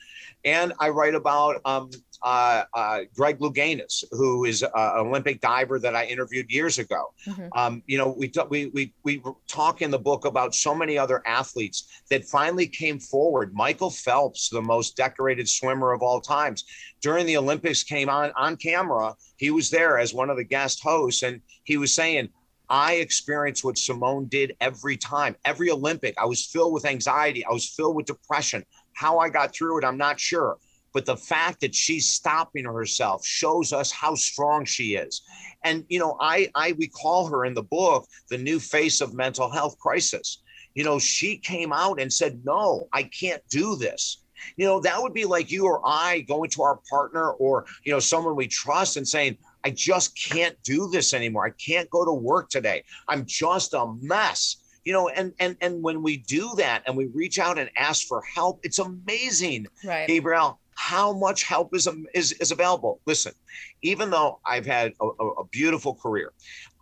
And 0.44 0.72
I 0.78 0.90
write 0.90 1.14
about 1.14 1.60
um, 1.64 1.90
uh, 2.22 2.62
uh, 2.72 3.00
Greg 3.16 3.40
Louganis, 3.40 4.04
who 4.12 4.44
is 4.44 4.62
an 4.62 4.70
Olympic 4.74 5.40
diver 5.40 5.78
that 5.80 5.96
I 5.96 6.04
interviewed 6.06 6.50
years 6.50 6.78
ago. 6.78 7.12
Mm-hmm. 7.26 7.48
Um, 7.54 7.82
you 7.86 7.98
know, 7.98 8.14
we, 8.16 8.30
we, 8.48 8.66
we, 8.66 8.94
we 9.02 9.22
talk 9.48 9.82
in 9.82 9.90
the 9.90 9.98
book 9.98 10.24
about 10.24 10.54
so 10.54 10.72
many 10.74 10.96
other 10.98 11.20
athletes 11.26 12.02
that 12.10 12.24
finally 12.24 12.66
came 12.66 13.00
forward. 13.00 13.54
Michael 13.54 13.90
Phelps, 13.90 14.48
the 14.48 14.62
most 14.62 14.96
decorated 14.96 15.48
swimmer 15.48 15.92
of 15.92 16.02
all 16.02 16.20
times, 16.20 16.64
during 17.02 17.26
the 17.26 17.36
Olympics 17.36 17.82
came 17.82 18.08
on 18.08 18.32
on 18.36 18.56
camera. 18.56 19.14
He 19.36 19.50
was 19.50 19.68
there 19.68 19.98
as 19.98 20.14
one 20.14 20.30
of 20.30 20.36
the 20.36 20.44
guest 20.44 20.82
hosts, 20.82 21.22
and 21.22 21.40
he 21.64 21.76
was 21.76 21.92
saying, 21.92 22.28
I 22.68 22.94
experienced 22.94 23.64
what 23.64 23.78
Simone 23.78 24.26
did 24.26 24.56
every 24.60 24.96
time, 24.96 25.36
every 25.44 25.70
Olympic. 25.70 26.14
I 26.18 26.24
was 26.24 26.46
filled 26.46 26.72
with 26.72 26.84
anxiety. 26.84 27.44
I 27.44 27.52
was 27.52 27.68
filled 27.68 27.96
with 27.96 28.06
depression. 28.06 28.64
How 28.94 29.18
I 29.18 29.28
got 29.28 29.54
through 29.54 29.78
it, 29.78 29.84
I'm 29.84 29.98
not 29.98 30.18
sure. 30.18 30.56
But 30.92 31.06
the 31.06 31.16
fact 31.16 31.60
that 31.60 31.74
she's 31.74 32.08
stopping 32.08 32.64
herself 32.64 33.24
shows 33.24 33.72
us 33.72 33.92
how 33.92 34.14
strong 34.14 34.64
she 34.64 34.94
is. 34.94 35.22
And 35.62 35.84
you 35.88 35.98
know, 35.98 36.16
I 36.20 36.50
I 36.54 36.72
we 36.72 36.88
call 36.88 37.26
her 37.28 37.44
in 37.44 37.54
the 37.54 37.62
book 37.62 38.06
the 38.30 38.38
new 38.38 38.58
face 38.58 39.00
of 39.00 39.14
mental 39.14 39.50
health 39.50 39.78
crisis. 39.78 40.42
You 40.74 40.84
know, 40.84 40.98
she 40.98 41.36
came 41.36 41.72
out 41.72 42.00
and 42.00 42.12
said, 42.12 42.40
"No, 42.44 42.88
I 42.92 43.04
can't 43.04 43.42
do 43.50 43.76
this." 43.76 44.22
You 44.56 44.66
know, 44.66 44.80
that 44.80 45.00
would 45.00 45.14
be 45.14 45.24
like 45.24 45.50
you 45.50 45.66
or 45.66 45.80
I 45.84 46.20
going 46.20 46.50
to 46.50 46.62
our 46.62 46.80
partner 46.88 47.30
or, 47.32 47.66
you 47.84 47.92
know, 47.92 47.98
someone 47.98 48.36
we 48.36 48.46
trust 48.46 48.96
and 48.96 49.06
saying, 49.06 49.38
I 49.66 49.70
just 49.70 50.16
can't 50.16 50.56
do 50.62 50.88
this 50.88 51.12
anymore. 51.12 51.44
I 51.44 51.50
can't 51.50 51.90
go 51.90 52.04
to 52.04 52.12
work 52.12 52.50
today. 52.50 52.84
I'm 53.08 53.26
just 53.26 53.74
a 53.74 53.92
mess 54.00 54.58
you 54.84 54.92
know 54.92 55.08
and 55.08 55.32
and 55.40 55.56
and 55.60 55.82
when 55.82 56.00
we 56.00 56.18
do 56.18 56.54
that 56.56 56.84
and 56.86 56.96
we 56.96 57.06
reach 57.06 57.40
out 57.40 57.58
and 57.58 57.68
ask 57.76 58.06
for 58.06 58.22
help 58.22 58.60
it's 58.62 58.78
amazing 58.78 59.66
right 59.84 60.06
gabrielle 60.06 60.60
how 60.76 61.12
much 61.12 61.42
help 61.42 61.74
is, 61.74 61.88
is, 62.14 62.32
is 62.32 62.52
available. 62.52 63.00
Listen, 63.06 63.32
even 63.80 64.10
though 64.10 64.40
I've 64.44 64.66
had 64.66 64.92
a, 65.00 65.06
a, 65.06 65.44
beautiful 65.50 65.94
career, 65.94 66.32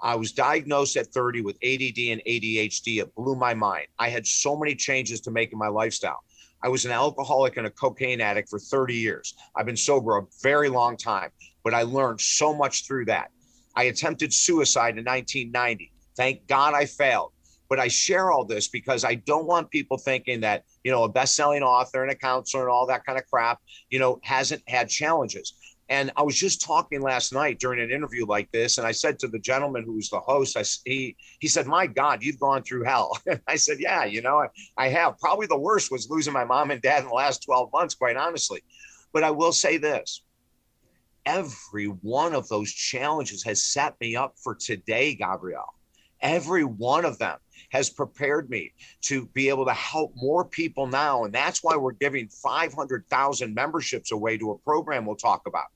I 0.02 0.16
was 0.16 0.32
diagnosed 0.32 0.96
at 0.96 1.06
30 1.06 1.42
with 1.42 1.54
ADD 1.62 1.98
and 2.10 2.20
ADHD. 2.26 3.00
It 3.00 3.14
blew 3.14 3.36
my 3.36 3.54
mind. 3.54 3.86
I 4.00 4.08
had 4.08 4.26
so 4.26 4.58
many 4.58 4.74
changes 4.74 5.20
to 5.22 5.30
make 5.30 5.52
in 5.52 5.58
my 5.58 5.68
lifestyle. 5.68 6.24
I 6.64 6.68
was 6.68 6.84
an 6.84 6.90
alcoholic 6.90 7.56
and 7.56 7.66
a 7.66 7.70
cocaine 7.70 8.20
addict 8.20 8.48
for 8.48 8.58
30 8.58 8.94
years. 8.94 9.34
I've 9.54 9.66
been 9.66 9.76
sober 9.76 10.16
a 10.16 10.26
very 10.42 10.68
long 10.68 10.96
time, 10.96 11.30
but 11.64 11.74
I 11.74 11.82
learned 11.82 12.20
so 12.20 12.54
much 12.54 12.86
through 12.86 13.06
that. 13.06 13.30
I 13.74 13.84
attempted 13.84 14.32
suicide 14.32 14.98
in 14.98 15.04
1990. 15.04 15.90
Thank 16.16 16.46
God 16.46 16.74
I 16.74 16.84
failed. 16.84 17.32
But 17.68 17.80
I 17.80 17.88
share 17.88 18.30
all 18.30 18.44
this 18.44 18.68
because 18.68 19.04
I 19.04 19.14
don't 19.14 19.46
want 19.46 19.70
people 19.70 19.96
thinking 19.96 20.42
that, 20.42 20.64
you 20.84 20.92
know, 20.92 21.04
a 21.04 21.08
best-selling 21.08 21.62
author 21.62 22.02
and 22.02 22.12
a 22.12 22.14
counselor 22.14 22.64
and 22.64 22.70
all 22.70 22.86
that 22.86 23.04
kind 23.04 23.18
of 23.18 23.26
crap, 23.26 23.58
you 23.88 23.98
know, 23.98 24.20
hasn't 24.22 24.62
had 24.68 24.88
challenges. 24.88 25.54
And 25.88 26.12
I 26.16 26.22
was 26.22 26.36
just 26.36 26.62
talking 26.62 27.02
last 27.02 27.32
night 27.32 27.58
during 27.58 27.80
an 27.80 27.90
interview 27.90 28.24
like 28.26 28.50
this, 28.52 28.78
and 28.78 28.86
I 28.86 28.92
said 28.92 29.18
to 29.18 29.28
the 29.28 29.38
gentleman 29.38 29.84
who 29.84 29.94
was 29.94 30.08
the 30.08 30.20
host, 30.20 30.56
I, 30.56 30.64
he 30.88 31.14
he 31.40 31.48
said, 31.48 31.66
"My 31.66 31.86
God, 31.86 32.22
you've 32.22 32.40
gone 32.40 32.62
through 32.62 32.84
hell." 32.84 33.18
I 33.46 33.56
said, 33.56 33.78
"Yeah, 33.80 34.04
you 34.04 34.22
know, 34.22 34.38
I, 34.38 34.48
I 34.78 34.88
have. 34.88 35.18
Probably 35.18 35.46
the 35.46 35.58
worst 35.58 35.90
was 35.90 36.08
losing 36.08 36.32
my 36.32 36.44
mom 36.44 36.70
and 36.70 36.80
dad 36.80 37.02
in 37.02 37.08
the 37.08 37.14
last 37.14 37.44
12 37.44 37.70
months, 37.70 37.94
quite 37.94 38.16
honestly. 38.16 38.62
But 39.12 39.24
I 39.24 39.30
will 39.30 39.52
say 39.52 39.76
this: 39.76 40.22
every 41.26 41.86
one 41.86 42.34
of 42.34 42.48
those 42.48 42.72
challenges 42.72 43.42
has 43.44 43.62
set 43.62 43.98
me 44.00 44.16
up 44.16 44.34
for 44.36 44.54
today, 44.54 45.14
Gabrielle. 45.14 45.74
Every 46.20 46.64
one 46.64 47.04
of 47.04 47.18
them 47.18 47.38
has 47.70 47.90
prepared 47.90 48.50
me 48.50 48.72
to 49.02 49.26
be 49.34 49.48
able 49.48 49.66
to 49.66 49.72
help 49.72 50.12
more 50.16 50.44
people 50.44 50.86
now. 50.86 51.24
And 51.24 51.34
that's 51.34 51.62
why 51.62 51.76
we're 51.76 51.92
giving 51.92 52.28
500,000 52.28 53.54
memberships 53.54 54.12
away 54.12 54.38
to 54.38 54.52
a 54.52 54.58
program 54.58 55.06
we'll 55.06 55.16
talk 55.16 55.46
about. 55.46 55.66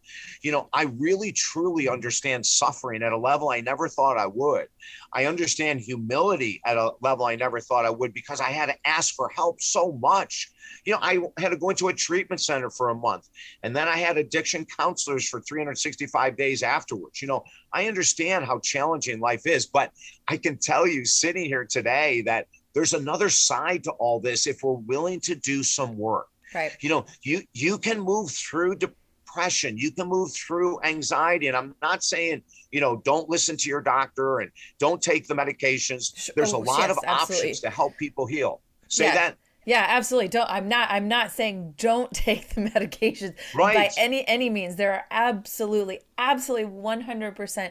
You 0.43 0.53
know, 0.53 0.69
I 0.73 0.85
really 0.99 1.33
truly 1.33 1.89
understand 1.89 2.45
suffering 2.45 3.03
at 3.03 3.13
a 3.13 3.19
level 3.19 3.51
I 3.51 3.61
never 3.61 3.89
thought 3.89 4.19
I 4.19 4.27
would. 4.27 4.69
I 5.13 5.27
understand 5.27 5.81
humility 5.81 6.61
at 6.65 6.77
a 6.77 6.93
level 7.01 7.27
I 7.27 7.37
never 7.37 7.61
thought 7.61 7.85
I 7.85 7.91
would 7.91 8.13
because 8.13 8.41
I 8.41 8.51
had 8.51 8.67
to 8.67 8.77
ask 8.85 9.15
for 9.15 9.29
help 9.29 9.61
so 9.61 9.93
much. 9.93 10.51
You 10.85 10.93
know, 10.93 10.99
I 11.01 11.19
had 11.39 11.51
to 11.51 11.57
go 11.57 11.71
into 11.71 11.89
a 11.89 11.95
treatment 11.95 12.41
center 12.41 12.71
for 12.71 12.91
a 12.91 12.95
month 12.95 13.29
and 13.63 13.75
then 13.75 13.89
I 13.89 13.97
had 13.97 14.19
addiction 14.19 14.67
counselors 14.79 15.29
for 15.29 15.41
365 15.41 16.37
days 16.37 16.63
afterwards. 16.63 17.23
You 17.23 17.29
know, 17.29 17.45
I 17.73 17.87
understand 17.87 18.45
how 18.45 18.61
challenging 18.61 19.21
life 19.21 19.47
is, 19.47 19.67
but 19.67 19.93
I 20.29 20.37
can 20.37 20.59
tell 20.59 20.87
you 20.87 21.05
sitting 21.05 21.45
here 21.45 21.65
today 21.69 22.23
that 22.23 22.47
there's 22.75 22.95
another 22.95 23.29
side 23.29 23.85
to 23.85 23.93
all 23.93 24.21
this 24.21 24.47
if 24.47 24.63
we're 24.63 24.73
willing 24.73 25.21
to 25.21 25.35
do 25.35 25.63
some 25.63 25.97
work. 25.97 26.29
Right. 26.55 26.77
You 26.81 26.89
know, 26.89 27.07
you 27.23 27.43
you 27.53 27.79
can 27.79 28.01
move 28.01 28.31
through 28.31 28.77
depression. 28.77 29.77
You 29.77 29.91
can 29.91 30.09
move 30.09 30.33
through 30.33 30.81
anxiety. 30.83 31.49
And 31.49 31.57
I'm 31.57 31.75
not 31.83 32.03
saying, 32.03 32.43
you 32.71 32.81
know, 32.81 33.03
don't 33.05 33.29
listen 33.29 33.57
to 33.57 33.69
your 33.69 33.81
doctor 33.81 34.41
and 34.41 34.51
don't 34.79 35.03
take 35.03 35.27
the 35.27 35.35
medications. 35.35 36.31
Oh, 36.31 36.33
there's 36.37 36.55
oh, 36.55 36.59
a 36.59 36.65
lot 36.65 36.89
yes, 36.89 36.91
of 36.91 36.99
absolutely. 37.07 37.49
options 37.49 37.61
to 37.61 37.71
help 37.71 37.97
people 37.99 38.27
heal. 38.27 38.61
Say 38.89 39.05
yeah. 39.05 39.15
that. 39.15 39.37
Yeah, 39.67 39.85
absolutely. 39.87 40.29
Don't 40.29 40.49
I'm 40.49 40.69
not 40.69 40.91
I'm 40.91 41.09
not 41.09 41.31
saying 41.31 41.75
don't 41.77 42.11
take 42.15 42.55
the 42.55 42.63
medications 42.63 43.35
right. 43.55 43.75
by 43.75 43.91
any 43.99 44.27
any 44.27 44.49
means. 44.49 44.77
There 44.77 44.93
are 44.93 45.05
absolutely 45.11 46.01
absolutely 46.17 46.71
100% 46.71 47.71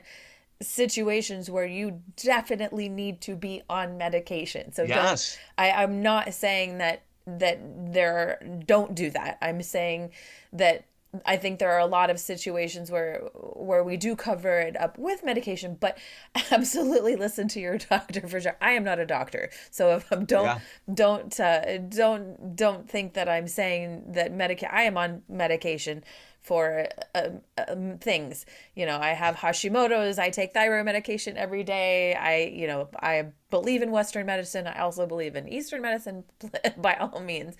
situations 0.62 1.50
where 1.50 1.65
you 1.65 2.02
definitely 2.15 2.89
need 2.89 3.22
to 3.22 3.36
be 3.36 3.62
on 3.70 3.98
medication. 3.98 4.72
So 4.72 4.84
yes. 4.84 5.38
I 5.58 5.72
I'm 5.72 6.02
not 6.02 6.34
saying 6.34 6.80
that 6.80 7.04
that 7.26 7.60
there 7.93 8.39
don't 8.65 8.96
do 8.96 9.10
that. 9.12 9.38
I'm 9.41 9.62
saying 9.62 10.12
that 10.54 10.86
I 11.26 11.38
think 11.38 11.60
there 11.60 11.72
are 11.72 11.80
a 11.80 11.86
lot 11.86 12.10
of 12.10 12.20
situations 12.20 12.91
where 12.91 13.20
where 13.34 13.84
we 13.84 13.98
do 13.98 14.15
cover 14.15 14.60
it 14.60 14.80
up 14.80 14.98
with 14.98 15.24
medication, 15.24 15.78
but 15.80 15.98
absolutely 16.52 17.15
listen 17.15 17.48
to 17.50 17.60
your 17.60 17.78
doctor 17.89 18.28
for 18.28 18.39
sure. 18.39 18.58
I 18.62 18.72
am 18.72 18.84
not 18.84 19.00
a 19.00 19.06
doctor, 19.06 19.50
so 19.72 19.96
if 19.96 20.12
I'm, 20.12 20.26
don't 20.26 20.46
yeah. 20.46 20.60
don't 20.93 21.39
uh, 21.39 21.78
don't 21.78 22.56
don't 22.56 22.89
think 22.89 23.13
that 23.13 23.30
I'm 23.30 23.48
saying 23.48 24.13
that 24.13 24.32
medica- 24.32 24.74
I 24.74 24.84
am 24.84 24.98
on 24.98 25.24
medication 25.30 26.04
for 26.47 26.88
um, 27.13 27.41
um, 27.67 27.97
things. 27.97 28.45
You 28.73 28.86
know, 28.86 28.97
I 28.97 29.10
have 29.10 29.36
Hashimoto's. 29.36 30.17
I 30.17 30.29
take 30.29 30.53
thyroid 30.53 30.86
medication 30.86 31.36
every 31.36 31.63
day. 31.63 32.15
I, 32.15 32.53
you 32.55 32.67
know, 32.67 32.88
I 33.01 33.25
believe 33.49 33.81
in 33.81 33.91
Western 33.91 34.25
medicine. 34.25 34.65
I 34.65 34.79
also 34.79 35.05
believe 35.05 35.36
in 35.36 35.49
Eastern 35.49 35.81
medicine 35.81 36.23
by 36.77 36.93
all 36.95 37.19
means. 37.19 37.57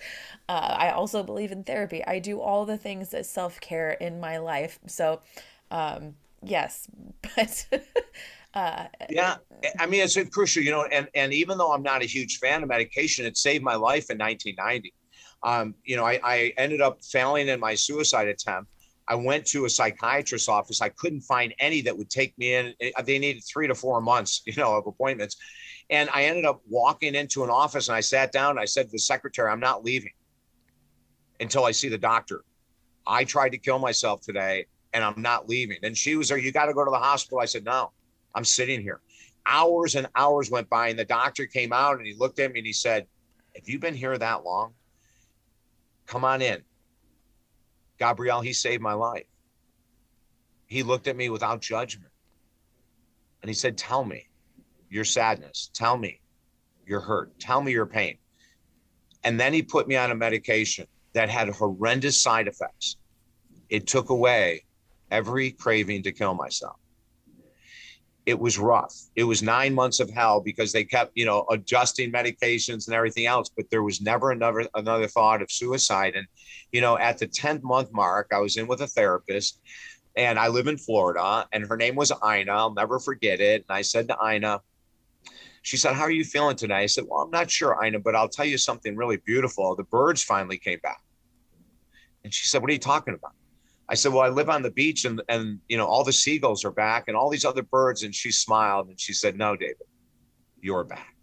Uh, 0.48 0.74
I 0.78 0.90
also 0.90 1.22
believe 1.22 1.52
in 1.52 1.64
therapy. 1.64 2.02
I 2.06 2.18
do 2.18 2.40
all 2.40 2.64
the 2.64 2.78
things 2.78 3.10
that 3.10 3.26
self 3.26 3.60
care 3.60 3.90
in 3.90 4.20
my 4.20 4.38
life. 4.38 4.78
So, 4.86 5.20
um, 5.70 6.14
yes, 6.42 6.88
but. 7.36 7.66
Uh, 8.54 8.86
yeah, 9.10 9.36
I 9.78 9.84
mean 9.84 10.00
it's 10.02 10.16
crucial, 10.30 10.62
you 10.62 10.70
know, 10.70 10.84
and 10.84 11.06
and 11.14 11.34
even 11.34 11.58
though 11.58 11.70
I'm 11.70 11.82
not 11.82 12.00
a 12.00 12.06
huge 12.06 12.38
fan 12.38 12.62
of 12.62 12.70
medication, 12.70 13.26
it 13.26 13.36
saved 13.36 13.62
my 13.62 13.74
life 13.74 14.10
in 14.10 14.16
1990. 14.16 14.94
Um, 15.42 15.74
you 15.84 15.96
know, 15.96 16.04
I, 16.04 16.18
I 16.24 16.52
ended 16.56 16.80
up 16.80 17.04
failing 17.04 17.48
in 17.48 17.60
my 17.60 17.74
suicide 17.74 18.26
attempt, 18.26 18.70
I 19.08 19.14
went 19.14 19.46
to 19.46 19.64
a 19.64 19.70
psychiatrist's 19.70 20.48
office. 20.48 20.82
I 20.82 20.90
couldn't 20.90 21.22
find 21.22 21.54
any 21.58 21.80
that 21.82 21.96
would 21.96 22.10
take 22.10 22.36
me 22.38 22.54
in. 22.54 22.74
Eh, 22.80 22.90
they 23.02 23.18
needed 23.18 23.42
three 23.42 23.66
to 23.66 23.74
four 23.74 24.00
months, 24.00 24.42
you 24.46 24.52
know, 24.56 24.76
of 24.76 24.86
appointments. 24.86 25.36
And 25.90 26.10
I 26.12 26.24
ended 26.24 26.44
up 26.44 26.60
walking 26.68 27.14
into 27.14 27.42
an 27.42 27.50
office 27.50 27.88
and 27.88 27.96
I 27.96 28.00
sat 28.00 28.30
down 28.30 28.50
and 28.50 28.60
I 28.60 28.66
said 28.66 28.86
to 28.86 28.92
the 28.92 28.98
secretary, 28.98 29.50
I'm 29.50 29.60
not 29.60 29.84
leaving 29.84 30.12
until 31.40 31.64
I 31.64 31.70
see 31.70 31.88
the 31.88 31.98
doctor. 31.98 32.44
I 33.06 33.24
tried 33.24 33.50
to 33.50 33.58
kill 33.58 33.78
myself 33.78 34.20
today 34.20 34.66
and 34.92 35.02
I'm 35.02 35.22
not 35.22 35.48
leaving. 35.48 35.78
And 35.82 35.96
she 35.96 36.16
was 36.16 36.28
there, 36.28 36.36
you 36.36 36.52
got 36.52 36.66
to 36.66 36.74
go 36.74 36.84
to 36.84 36.90
the 36.90 36.98
hospital. 36.98 37.40
I 37.40 37.46
said, 37.46 37.64
no, 37.64 37.92
I'm 38.34 38.44
sitting 38.44 38.82
here. 38.82 39.00
Hours 39.46 39.94
and 39.94 40.06
hours 40.14 40.50
went 40.50 40.68
by 40.68 40.88
and 40.88 40.98
the 40.98 41.06
doctor 41.06 41.46
came 41.46 41.72
out 41.72 41.96
and 41.96 42.06
he 42.06 42.12
looked 42.12 42.38
at 42.38 42.52
me 42.52 42.60
and 42.60 42.66
he 42.66 42.74
said, 42.74 43.06
have 43.56 43.66
you 43.66 43.78
been 43.78 43.94
here 43.94 44.16
that 44.18 44.44
long? 44.44 44.74
Come 46.06 46.24
on 46.24 46.42
in. 46.42 46.62
Gabrielle, 47.98 48.40
he 48.40 48.52
saved 48.52 48.82
my 48.82 48.92
life. 48.92 49.26
He 50.66 50.82
looked 50.82 51.08
at 51.08 51.16
me 51.16 51.30
without 51.30 51.60
judgment 51.60 52.12
and 53.42 53.48
he 53.48 53.54
said, 53.54 53.78
Tell 53.78 54.04
me 54.04 54.28
your 54.90 55.04
sadness. 55.04 55.70
Tell 55.72 55.96
me 55.96 56.20
your 56.86 57.00
hurt. 57.00 57.38
Tell 57.38 57.60
me 57.60 57.72
your 57.72 57.86
pain. 57.86 58.18
And 59.24 59.38
then 59.38 59.52
he 59.52 59.62
put 59.62 59.88
me 59.88 59.96
on 59.96 60.10
a 60.10 60.14
medication 60.14 60.86
that 61.12 61.28
had 61.28 61.48
horrendous 61.48 62.22
side 62.22 62.48
effects. 62.48 62.96
It 63.68 63.86
took 63.86 64.10
away 64.10 64.64
every 65.10 65.50
craving 65.52 66.02
to 66.04 66.12
kill 66.12 66.34
myself 66.34 66.76
it 68.28 68.38
was 68.38 68.58
rough. 68.58 68.94
It 69.16 69.24
was 69.24 69.42
nine 69.42 69.74
months 69.74 70.00
of 70.00 70.10
hell 70.10 70.42
because 70.42 70.70
they 70.70 70.84
kept, 70.84 71.12
you 71.14 71.24
know, 71.24 71.46
adjusting 71.50 72.12
medications 72.12 72.86
and 72.86 72.94
everything 72.94 73.24
else, 73.24 73.48
but 73.48 73.70
there 73.70 73.82
was 73.82 74.02
never 74.02 74.32
another 74.32 74.66
another 74.74 75.08
thought 75.08 75.40
of 75.40 75.50
suicide. 75.50 76.14
And, 76.14 76.26
you 76.70 76.82
know, 76.82 76.98
at 76.98 77.16
the 77.16 77.26
10th 77.26 77.62
month 77.62 77.88
mark, 77.90 78.28
I 78.30 78.40
was 78.40 78.58
in 78.58 78.66
with 78.66 78.82
a 78.82 78.86
therapist 78.86 79.62
and 80.14 80.38
I 80.38 80.48
live 80.48 80.66
in 80.66 80.76
Florida 80.76 81.48
and 81.54 81.64
her 81.64 81.78
name 81.78 81.94
was 81.94 82.12
Ina. 82.22 82.52
I'll 82.52 82.74
never 82.74 82.98
forget 82.98 83.40
it. 83.40 83.64
And 83.66 83.74
I 83.74 83.80
said 83.80 84.08
to 84.08 84.18
Ina, 84.22 84.60
she 85.62 85.78
said, 85.78 85.94
How 85.94 86.02
are 86.02 86.10
you 86.10 86.22
feeling 86.22 86.56
today? 86.56 86.74
I 86.74 86.86
said, 86.86 87.04
Well, 87.08 87.20
I'm 87.20 87.30
not 87.30 87.50
sure, 87.50 87.82
Ina, 87.82 88.00
but 88.00 88.14
I'll 88.14 88.28
tell 88.28 88.44
you 88.44 88.58
something 88.58 88.94
really 88.94 89.16
beautiful. 89.16 89.74
The 89.74 89.84
birds 89.84 90.22
finally 90.22 90.58
came 90.58 90.80
back. 90.82 91.00
And 92.24 92.34
she 92.34 92.46
said, 92.46 92.60
What 92.60 92.68
are 92.68 92.74
you 92.74 92.78
talking 92.78 93.14
about? 93.14 93.32
I 93.88 93.94
said, 93.94 94.12
well, 94.12 94.22
I 94.22 94.28
live 94.28 94.50
on 94.50 94.62
the 94.62 94.70
beach 94.70 95.04
and, 95.04 95.22
and, 95.28 95.60
you 95.68 95.76
know, 95.76 95.86
all 95.86 96.04
the 96.04 96.12
seagulls 96.12 96.64
are 96.64 96.70
back 96.70 97.04
and 97.08 97.16
all 97.16 97.30
these 97.30 97.44
other 97.44 97.62
birds. 97.62 98.02
And 98.02 98.14
she 98.14 98.30
smiled 98.30 98.88
and 98.88 99.00
she 99.00 99.12
said, 99.12 99.36
no, 99.36 99.56
David, 99.56 99.86
you're 100.60 100.84
back. 100.84 101.14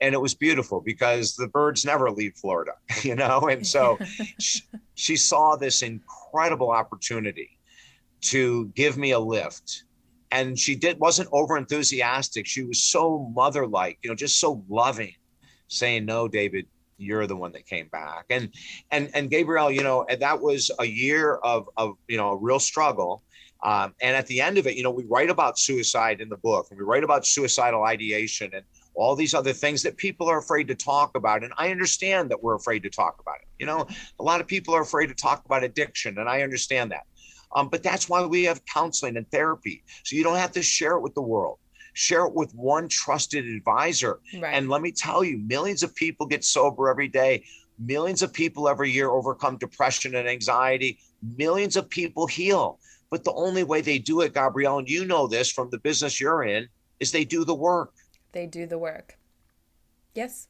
And 0.00 0.14
it 0.14 0.20
was 0.20 0.34
beautiful 0.34 0.80
because 0.80 1.34
the 1.36 1.46
birds 1.48 1.84
never 1.84 2.10
leave 2.10 2.34
Florida, 2.36 2.72
you 3.02 3.14
know? 3.14 3.48
And 3.48 3.66
so 3.66 3.98
she, 4.38 4.60
she 4.94 5.16
saw 5.16 5.56
this 5.56 5.82
incredible 5.82 6.70
opportunity 6.70 7.58
to 8.22 8.66
give 8.74 8.96
me 8.96 9.12
a 9.12 9.18
lift 9.18 9.84
and 10.32 10.58
she 10.58 10.74
did 10.74 10.98
wasn't 10.98 11.28
over 11.32 11.56
enthusiastic 11.56 12.46
she 12.46 12.64
was 12.64 12.82
so 12.82 13.30
mother 13.34 13.66
like 13.66 13.98
you 14.02 14.08
know 14.08 14.16
just 14.16 14.40
so 14.40 14.64
loving 14.68 15.14
saying 15.68 16.04
no 16.04 16.26
david 16.26 16.66
you're 17.02 17.26
the 17.26 17.36
one 17.36 17.52
that 17.52 17.66
came 17.66 17.88
back. 17.88 18.26
And 18.30 18.50
and 18.90 19.10
and 19.14 19.30
gabrielle 19.30 19.70
you 19.70 19.82
know 19.82 20.06
that 20.20 20.40
was 20.40 20.70
a 20.78 20.84
year 20.84 21.36
of 21.36 21.68
of 21.76 21.96
you 22.08 22.16
know 22.16 22.30
a 22.30 22.36
real 22.36 22.60
struggle. 22.60 23.22
Um, 23.64 23.94
and 24.02 24.16
at 24.16 24.26
the 24.26 24.40
end 24.40 24.58
of 24.58 24.66
it 24.66 24.76
you 24.76 24.82
know 24.82 24.90
we 24.90 25.04
write 25.04 25.30
about 25.30 25.58
suicide 25.58 26.20
in 26.20 26.28
the 26.28 26.36
book 26.36 26.66
and 26.70 26.78
we 26.78 26.84
write 26.84 27.04
about 27.04 27.26
suicidal 27.26 27.84
ideation 27.84 28.50
and 28.54 28.64
all 28.94 29.16
these 29.16 29.34
other 29.34 29.54
things 29.54 29.82
that 29.82 29.96
people 29.96 30.28
are 30.28 30.38
afraid 30.38 30.68
to 30.68 30.74
talk 30.74 31.16
about. 31.16 31.42
And 31.44 31.52
i 31.58 31.70
understand 31.70 32.30
that 32.30 32.42
we're 32.42 32.56
afraid 32.56 32.82
to 32.82 32.90
talk 32.90 33.16
about 33.20 33.36
it. 33.42 33.48
You 33.58 33.66
know 33.66 33.86
a 34.18 34.22
lot 34.22 34.40
of 34.40 34.46
people 34.46 34.74
are 34.74 34.82
afraid 34.82 35.08
to 35.08 35.14
talk 35.14 35.44
about 35.44 35.64
addiction 35.64 36.18
and 36.18 36.28
i 36.28 36.42
understand 36.42 36.90
that. 36.92 37.04
Um, 37.54 37.68
but 37.68 37.82
that's 37.82 38.08
why 38.08 38.24
we 38.24 38.44
have 38.44 38.64
counseling 38.64 39.18
and 39.18 39.30
therapy. 39.30 39.84
So 40.04 40.16
you 40.16 40.24
don't 40.24 40.38
have 40.38 40.52
to 40.52 40.62
share 40.62 40.96
it 40.96 41.02
with 41.02 41.14
the 41.14 41.20
world 41.20 41.58
share 41.92 42.26
it 42.26 42.34
with 42.34 42.54
one 42.54 42.88
trusted 42.88 43.46
advisor. 43.46 44.20
Right. 44.38 44.54
And 44.54 44.68
let 44.68 44.82
me 44.82 44.92
tell 44.92 45.22
you, 45.24 45.38
millions 45.38 45.82
of 45.82 45.94
people 45.94 46.26
get 46.26 46.44
sober 46.44 46.88
every 46.88 47.08
day. 47.08 47.44
Millions 47.78 48.22
of 48.22 48.32
people 48.32 48.68
every 48.68 48.90
year 48.90 49.10
overcome 49.10 49.56
depression 49.58 50.14
and 50.14 50.28
anxiety. 50.28 50.98
Millions 51.36 51.76
of 51.76 51.88
people 51.88 52.26
heal. 52.26 52.78
But 53.10 53.24
the 53.24 53.32
only 53.32 53.64
way 53.64 53.80
they 53.80 53.98
do 53.98 54.22
it, 54.22 54.34
Gabrielle, 54.34 54.78
and 54.78 54.88
you 54.88 55.04
know 55.04 55.26
this 55.26 55.50
from 55.50 55.68
the 55.70 55.78
business 55.78 56.20
you're 56.20 56.44
in, 56.44 56.68
is 57.00 57.12
they 57.12 57.24
do 57.24 57.44
the 57.44 57.54
work. 57.54 57.92
They 58.32 58.46
do 58.46 58.66
the 58.66 58.78
work. 58.78 59.18
Yes, 60.14 60.48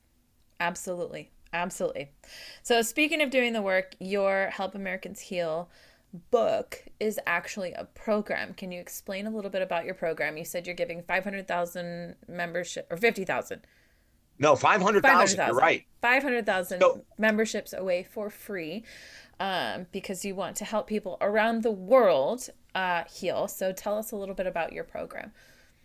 absolutely. 0.61 1.31
Absolutely. 1.52 2.11
So, 2.62 2.81
speaking 2.81 3.20
of 3.20 3.31
doing 3.31 3.52
the 3.52 3.61
work, 3.61 3.94
your 4.00 4.48
Help 4.50 4.74
Americans 4.74 5.20
Heal 5.20 5.68
book 6.31 6.85
is 7.01 7.18
actually 7.27 7.72
a 7.72 7.85
program. 7.85 8.55
Can 8.55 8.72
you 8.72 8.81
explain 8.81 9.27
a 9.27 9.31
little 9.31 9.51
bit 9.51 9.62
about 9.62 9.85
your 9.85 9.94
program? 9.94 10.37
You 10.37 10.44
said 10.44 10.66
you're 10.66 10.77
giving 10.77 11.03
500,000 11.03 12.16
membership 12.29 12.87
or 12.90 12.96
50,000. 12.96 13.62
No, 14.38 14.57
500,000. 14.57 15.37
500, 15.37 15.46
you're 15.46 15.57
right. 15.57 15.85
500,000 16.01 16.81
so, 16.81 17.05
memberships 17.18 17.72
away 17.72 18.03
for 18.03 18.31
free 18.31 18.85
um, 19.40 19.87
because 19.92 20.25
you 20.25 20.35
want 20.35 20.57
to 20.57 20.64
help 20.64 20.87
people 20.87 21.16
around 21.20 21.62
the 21.62 21.70
world 21.70 22.48
uh, 22.75 23.05
heal. 23.05 23.48
So 23.48 23.72
tell 23.72 23.96
us 23.96 24.12
a 24.12 24.16
little 24.16 24.35
bit 24.35 24.46
about 24.46 24.72
your 24.72 24.85
program. 24.85 25.33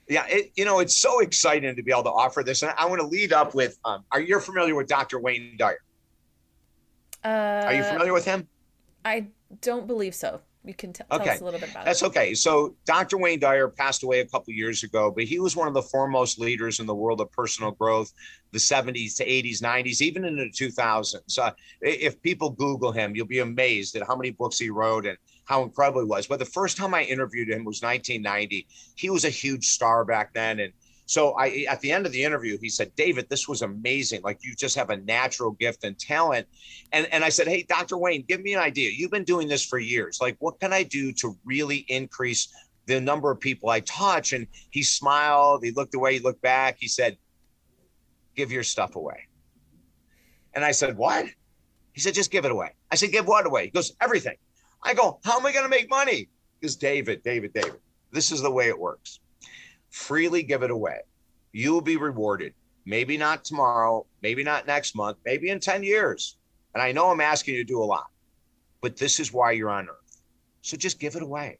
Yeah, 0.10 0.26
it, 0.28 0.52
you 0.56 0.64
know, 0.64 0.80
it's 0.80 0.96
so 0.96 1.20
exciting 1.20 1.76
to 1.76 1.84
be 1.84 1.92
able 1.92 2.04
to 2.04 2.12
offer 2.12 2.42
this. 2.42 2.62
And 2.62 2.74
I 2.78 2.86
want 2.86 3.02
to 3.02 3.08
lead 3.08 3.34
up 3.34 3.54
with 3.54 3.78
um, 3.84 4.06
are 4.12 4.22
you 4.22 4.40
familiar 4.40 4.74
with 4.74 4.88
Dr. 4.88 5.20
Wayne 5.20 5.56
Dyer? 5.58 5.80
Uh, 7.24 7.66
are 7.66 7.74
you 7.74 7.84
familiar 7.84 8.14
with 8.14 8.24
him? 8.24 8.48
I 9.04 9.28
don't 9.62 9.88
believe 9.88 10.16
so. 10.16 10.42
You 10.68 10.74
can 10.74 10.92
t- 10.92 11.04
tell 11.10 11.22
okay. 11.22 11.32
us 11.32 11.42
a 11.42 11.46
little 11.46 11.60
bit 11.60 11.72
about 11.72 11.86
That's 11.86 12.02
it. 12.02 12.08
Okay. 12.08 12.34
So 12.34 12.76
Dr. 12.86 13.18
Wayne 13.18 13.40
Dyer 13.40 13.70
passed 13.70 14.04
away 14.04 14.20
a 14.20 14.26
couple 14.26 14.54
years 14.54 14.84
ago, 14.84 15.10
but 15.10 15.24
he 15.24 15.40
was 15.40 15.56
one 15.56 15.68
of 15.68 15.74
the 15.74 15.82
foremost 15.82 16.40
leaders 16.40 16.82
in 16.82 16.86
the 16.86 16.94
world 16.94 17.22
of 17.22 17.32
personal 17.32 17.72
growth, 17.72 18.12
the 18.52 18.60
70s 18.60 19.16
to 19.18 19.26
80s, 19.26 19.62
90s, 19.62 20.02
even 20.02 20.26
in 20.26 20.36
the 20.36 20.50
2000s. 20.50 21.40
Uh, 21.40 21.52
if 21.82 22.22
people 22.22 22.50
Google 22.50 22.92
him, 22.92 23.16
you'll 23.16 23.28
be 23.28 23.40
amazed 23.40 23.96
at 23.96 24.06
how 24.06 24.16
many 24.16 24.32
books 24.32 24.60
he 24.60 24.70
wrote 24.70 25.06
and 25.06 25.18
how 25.46 25.64
incredible 25.64 26.02
he 26.02 26.08
was. 26.08 26.28
But 26.28 26.40
the 26.40 26.46
first 26.46 26.76
time 26.76 26.94
I 26.94 27.04
interviewed 27.04 27.50
him 27.50 27.64
was 27.64 27.82
1990. 27.82 28.68
He 28.96 29.10
was 29.10 29.24
a 29.24 29.30
huge 29.30 29.68
star 29.68 30.04
back 30.04 30.34
then, 30.34 30.60
and 30.60 30.74
so 31.08 31.32
I, 31.36 31.66
at 31.70 31.80
the 31.80 31.94
end 31.94 32.06
of 32.06 32.12
the 32.12 32.22
interview, 32.22 32.58
he 32.60 32.68
said, 32.68 32.94
David, 32.96 33.30
this 33.30 33.48
was 33.48 33.62
amazing. 33.62 34.22
Like 34.24 34.40
you 34.44 34.54
just 34.54 34.76
have 34.76 34.90
a 34.90 34.98
natural 34.98 35.52
gift 35.52 35.86
and 35.86 35.98
talent. 35.98 36.48
And, 36.92 37.08
and 37.14 37.24
I 37.24 37.30
said, 37.30 37.48
Hey, 37.48 37.64
Dr. 37.64 37.98
Wayne, 37.98 38.26
give 38.28 38.42
me 38.42 38.54
an 38.54 38.60
idea. 38.60 38.92
You've 38.94 39.12
been 39.12 39.24
doing 39.24 39.48
this 39.48 39.66
for 39.66 39.80
years. 39.80 40.20
Like, 40.22 40.36
what 40.40 40.60
can 40.60 40.74
I 40.74 40.84
do 40.84 41.14
to 41.14 41.38
really 41.46 41.86
increase 41.88 42.54
the 42.88 43.00
number 43.00 43.32
of 43.32 43.40
people 43.40 43.70
I 43.70 43.80
touch? 43.80 44.34
And 44.34 44.48
he 44.70 44.84
smiled. 44.84 45.64
He 45.64 45.72
looked 45.72 45.96
away. 45.96 46.16
He 46.16 46.20
looked 46.20 46.42
back. 46.42 46.76
He 46.78 46.90
said, 46.90 47.18
give 48.36 48.52
your 48.52 48.64
stuff 48.64 48.98
away. 48.98 49.28
And 50.54 50.66
I 50.66 50.72
said, 50.72 50.98
what? 50.98 51.26
He 51.94 52.02
said, 52.02 52.16
just 52.16 52.32
give 52.32 52.44
it 52.44 52.52
away. 52.52 52.72
I 52.92 52.96
said, 52.96 53.14
give 53.14 53.28
what 53.28 53.46
away? 53.46 53.66
He 53.66 53.72
goes, 53.72 53.94
everything. 54.02 54.36
I 54.84 54.94
go, 54.94 55.20
how 55.24 55.40
am 55.40 55.46
I 55.46 55.54
going 55.54 55.64
to 55.64 55.70
make 55.70 55.90
money? 55.90 56.28
Because 56.60 56.76
David, 56.76 57.24
David, 57.24 57.54
David, 57.54 57.80
this 58.12 58.34
is 58.34 58.42
the 58.42 58.52
way 58.52 58.68
it 58.68 58.78
works. 58.78 59.22
Freely 59.92 60.44
give 60.44 60.64
it 60.64 60.72
away. 60.72 61.00
You 61.52 61.74
will 61.74 61.82
be 61.82 61.98
rewarded. 61.98 62.54
Maybe 62.86 63.18
not 63.18 63.44
tomorrow, 63.44 64.06
maybe 64.22 64.44
not 64.44 64.66
next 64.66 64.96
month, 64.96 65.18
maybe 65.26 65.50
in 65.50 65.60
10 65.60 65.84
years. 65.84 66.38
And 66.74 66.82
I 66.82 66.92
know 66.92 67.10
I'm 67.10 67.22
asking 67.22 67.56
you 67.56 67.64
to 67.64 67.68
do 67.68 67.82
a 67.82 67.86
lot, 67.86 68.08
but 68.82 68.96
this 68.96 69.20
is 69.20 69.34
why 69.34 69.52
you're 69.52 69.70
on 69.70 69.90
earth. 69.90 70.22
So 70.62 70.78
just 70.78 71.00
give 71.00 71.16
it 71.16 71.24
away. 71.24 71.60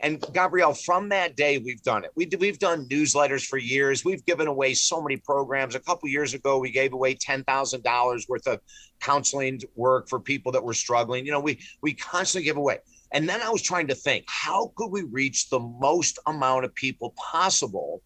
And 0.00 0.22
Gabrielle, 0.32 0.74
from 0.74 1.08
that 1.10 1.36
day, 1.36 1.58
we've 1.58 1.82
done 1.82 2.04
it. 2.04 2.10
We, 2.16 2.28
we've 2.38 2.58
done 2.58 2.88
newsletters 2.88 3.46
for 3.46 3.58
years. 3.58 4.04
We've 4.04 4.24
given 4.24 4.46
away 4.46 4.74
so 4.74 5.00
many 5.00 5.16
programs. 5.18 5.74
A 5.74 5.80
couple 5.80 6.08
years 6.08 6.34
ago, 6.34 6.58
we 6.58 6.70
gave 6.70 6.92
away 6.92 7.14
ten 7.14 7.44
thousand 7.44 7.84
dollars 7.84 8.26
worth 8.28 8.46
of 8.46 8.60
counseling 9.00 9.60
work 9.76 10.08
for 10.08 10.18
people 10.18 10.52
that 10.52 10.64
were 10.64 10.74
struggling. 10.74 11.24
You 11.26 11.32
know, 11.32 11.40
we 11.40 11.60
we 11.82 11.94
constantly 11.94 12.44
give 12.44 12.56
away. 12.56 12.78
And 13.12 13.28
then 13.28 13.40
I 13.40 13.48
was 13.50 13.62
trying 13.62 13.88
to 13.88 13.94
think, 13.94 14.24
how 14.26 14.72
could 14.76 14.88
we 14.88 15.02
reach 15.02 15.48
the 15.50 15.60
most 15.60 16.18
amount 16.26 16.64
of 16.64 16.74
people 16.74 17.14
possible 17.16 18.02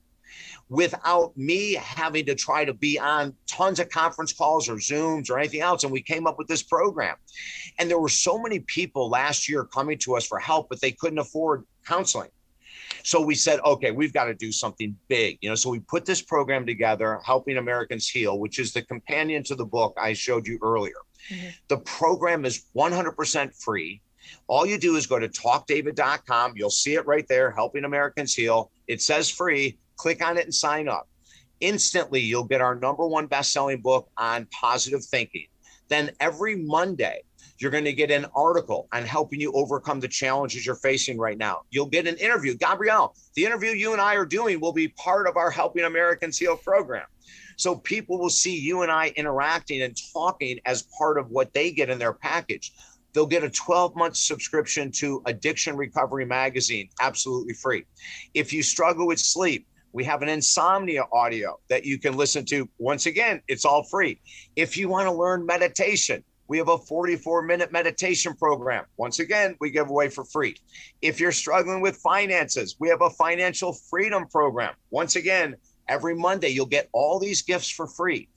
without 0.68 1.36
me 1.36 1.74
having 1.74 2.24
to 2.24 2.34
try 2.34 2.64
to 2.64 2.72
be 2.72 2.98
on 2.98 3.34
tons 3.46 3.78
of 3.78 3.90
conference 3.90 4.32
calls 4.32 4.70
or 4.70 4.76
Zooms 4.76 5.30
or 5.30 5.38
anything 5.38 5.60
else. 5.60 5.84
And 5.84 5.92
we 5.92 6.00
came 6.00 6.26
up 6.26 6.38
with 6.38 6.48
this 6.48 6.62
program. 6.62 7.16
And 7.78 7.90
there 7.90 7.98
were 7.98 8.08
so 8.08 8.38
many 8.38 8.60
people 8.60 9.10
last 9.10 9.50
year 9.50 9.64
coming 9.64 9.98
to 9.98 10.16
us 10.16 10.26
for 10.26 10.38
help, 10.38 10.70
but 10.70 10.80
they 10.80 10.92
couldn't 10.92 11.18
afford 11.18 11.64
counseling. 11.86 12.30
So 13.04 13.20
we 13.20 13.34
said, 13.34 13.60
okay, 13.64 13.90
we've 13.90 14.12
got 14.12 14.24
to 14.24 14.34
do 14.34 14.50
something 14.50 14.96
big. 15.08 15.38
You 15.42 15.50
know, 15.50 15.54
so 15.54 15.68
we 15.68 15.80
put 15.80 16.06
this 16.06 16.22
program 16.22 16.64
together, 16.64 17.20
Helping 17.24 17.58
Americans 17.58 18.08
Heal, 18.08 18.38
which 18.38 18.58
is 18.58 18.72
the 18.72 18.82
companion 18.82 19.42
to 19.44 19.54
the 19.54 19.64
book 19.64 19.94
I 20.00 20.12
showed 20.14 20.46
you 20.46 20.58
earlier. 20.62 20.94
Mm-hmm. 21.30 21.48
The 21.68 21.78
program 21.78 22.44
is 22.44 22.66
100% 22.74 23.54
free. 23.62 24.00
All 24.46 24.66
you 24.66 24.78
do 24.78 24.96
is 24.96 25.06
go 25.06 25.18
to 25.18 25.28
talkdavid.com. 25.28 26.52
You'll 26.56 26.70
see 26.70 26.94
it 26.94 27.06
right 27.06 27.26
there, 27.28 27.50
Helping 27.50 27.84
Americans 27.84 28.34
Heal. 28.34 28.70
It 28.88 29.02
says 29.02 29.30
free 29.30 29.78
click 29.96 30.24
on 30.24 30.36
it 30.36 30.44
and 30.44 30.54
sign 30.54 30.88
up. 30.88 31.08
Instantly, 31.60 32.20
you'll 32.20 32.44
get 32.44 32.60
our 32.60 32.74
number 32.74 33.06
one 33.06 33.26
best-selling 33.26 33.80
book 33.80 34.10
on 34.16 34.46
positive 34.50 35.04
thinking. 35.04 35.46
Then 35.88 36.10
every 36.18 36.56
Monday, 36.56 37.22
you're 37.58 37.70
going 37.70 37.84
to 37.84 37.92
get 37.92 38.10
an 38.10 38.26
article 38.34 38.88
on 38.92 39.04
helping 39.04 39.40
you 39.40 39.52
overcome 39.52 40.00
the 40.00 40.08
challenges 40.08 40.66
you're 40.66 40.74
facing 40.74 41.18
right 41.18 41.38
now. 41.38 41.60
You'll 41.70 41.86
get 41.86 42.08
an 42.08 42.16
interview. 42.16 42.56
Gabrielle, 42.56 43.14
the 43.36 43.44
interview 43.44 43.70
you 43.70 43.92
and 43.92 44.00
I 44.00 44.16
are 44.16 44.26
doing 44.26 44.58
will 44.58 44.72
be 44.72 44.88
part 44.88 45.28
of 45.28 45.36
our 45.36 45.50
Helping 45.50 45.84
Americans 45.84 46.36
Heal 46.36 46.56
program. 46.56 47.06
So 47.56 47.76
people 47.76 48.18
will 48.18 48.30
see 48.30 48.58
you 48.58 48.82
and 48.82 48.90
I 48.90 49.12
interacting 49.14 49.82
and 49.82 49.96
talking 50.12 50.58
as 50.66 50.88
part 50.98 51.18
of 51.18 51.30
what 51.30 51.54
they 51.54 51.70
get 51.70 51.90
in 51.90 52.00
their 52.00 52.12
package. 52.12 52.72
They'll 53.12 53.26
get 53.26 53.44
a 53.44 53.50
12 53.50 53.94
month 53.94 54.16
subscription 54.16 54.90
to 54.92 55.22
Addiction 55.26 55.76
Recovery 55.76 56.24
Magazine, 56.24 56.88
absolutely 57.00 57.54
free. 57.54 57.84
If 58.34 58.52
you 58.52 58.62
struggle 58.62 59.06
with 59.06 59.18
sleep, 59.18 59.66
we 59.92 60.04
have 60.04 60.22
an 60.22 60.28
insomnia 60.28 61.04
audio 61.12 61.58
that 61.68 61.84
you 61.84 61.98
can 61.98 62.16
listen 62.16 62.44
to. 62.46 62.68
Once 62.78 63.06
again, 63.06 63.42
it's 63.48 63.64
all 63.64 63.84
free. 63.84 64.20
If 64.56 64.76
you 64.76 64.88
want 64.88 65.06
to 65.06 65.12
learn 65.12 65.44
meditation, 65.44 66.24
we 66.48 66.58
have 66.58 66.68
a 66.68 66.78
44 66.78 67.42
minute 67.42 67.72
meditation 67.72 68.34
program. 68.34 68.84
Once 68.96 69.20
again, 69.20 69.56
we 69.60 69.70
give 69.70 69.90
away 69.90 70.08
for 70.08 70.24
free. 70.24 70.56
If 71.00 71.20
you're 71.20 71.32
struggling 71.32 71.80
with 71.80 71.96
finances, 71.96 72.76
we 72.78 72.88
have 72.88 73.02
a 73.02 73.10
financial 73.10 73.72
freedom 73.72 74.26
program. 74.26 74.74
Once 74.90 75.16
again, 75.16 75.56
every 75.88 76.14
Monday, 76.14 76.48
you'll 76.48 76.66
get 76.66 76.88
all 76.92 77.18
these 77.18 77.42
gifts 77.42 77.70
for 77.70 77.86
free. 77.86 78.28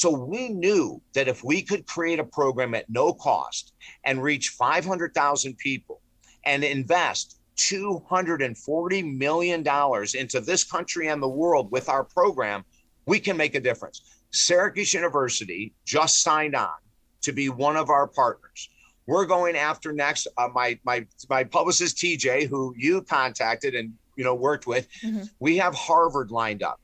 So 0.00 0.10
we 0.10 0.48
knew 0.48 1.02
that 1.12 1.28
if 1.28 1.44
we 1.44 1.60
could 1.60 1.86
create 1.86 2.18
a 2.18 2.24
program 2.24 2.74
at 2.74 2.88
no 2.88 3.12
cost 3.12 3.74
and 4.04 4.22
reach 4.22 4.48
500,000 4.48 5.58
people 5.58 6.00
and 6.46 6.64
invest 6.64 7.38
$240 7.58 9.18
million 9.18 9.60
into 9.60 10.40
this 10.40 10.64
country 10.64 11.08
and 11.08 11.22
the 11.22 11.28
world 11.28 11.70
with 11.70 11.90
our 11.90 12.02
program, 12.02 12.64
we 13.04 13.20
can 13.20 13.36
make 13.36 13.54
a 13.54 13.60
difference. 13.60 14.00
Syracuse 14.30 14.94
University 14.94 15.74
just 15.84 16.22
signed 16.22 16.54
on 16.56 16.78
to 17.20 17.32
be 17.32 17.50
one 17.50 17.76
of 17.76 17.90
our 17.90 18.06
partners. 18.06 18.70
We're 19.06 19.26
going 19.26 19.54
after 19.54 19.92
next. 19.92 20.28
Uh, 20.38 20.48
my 20.54 20.78
my 20.82 21.06
my 21.28 21.44
publicist 21.44 21.98
TJ, 21.98 22.48
who 22.48 22.74
you 22.74 23.02
contacted 23.02 23.74
and 23.74 23.92
you 24.16 24.24
know 24.24 24.34
worked 24.34 24.66
with, 24.66 24.88
mm-hmm. 25.04 25.24
we 25.40 25.58
have 25.58 25.74
Harvard 25.74 26.30
lined 26.30 26.62
up. 26.62 26.80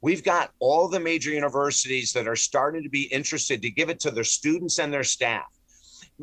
We've 0.00 0.22
got 0.22 0.52
all 0.58 0.88
the 0.88 1.00
major 1.00 1.30
universities 1.30 2.12
that 2.12 2.28
are 2.28 2.36
starting 2.36 2.82
to 2.82 2.88
be 2.88 3.04
interested 3.04 3.62
to 3.62 3.70
give 3.70 3.88
it 3.88 4.00
to 4.00 4.10
their 4.10 4.24
students 4.24 4.78
and 4.78 4.92
their 4.92 5.04
staff. 5.04 5.46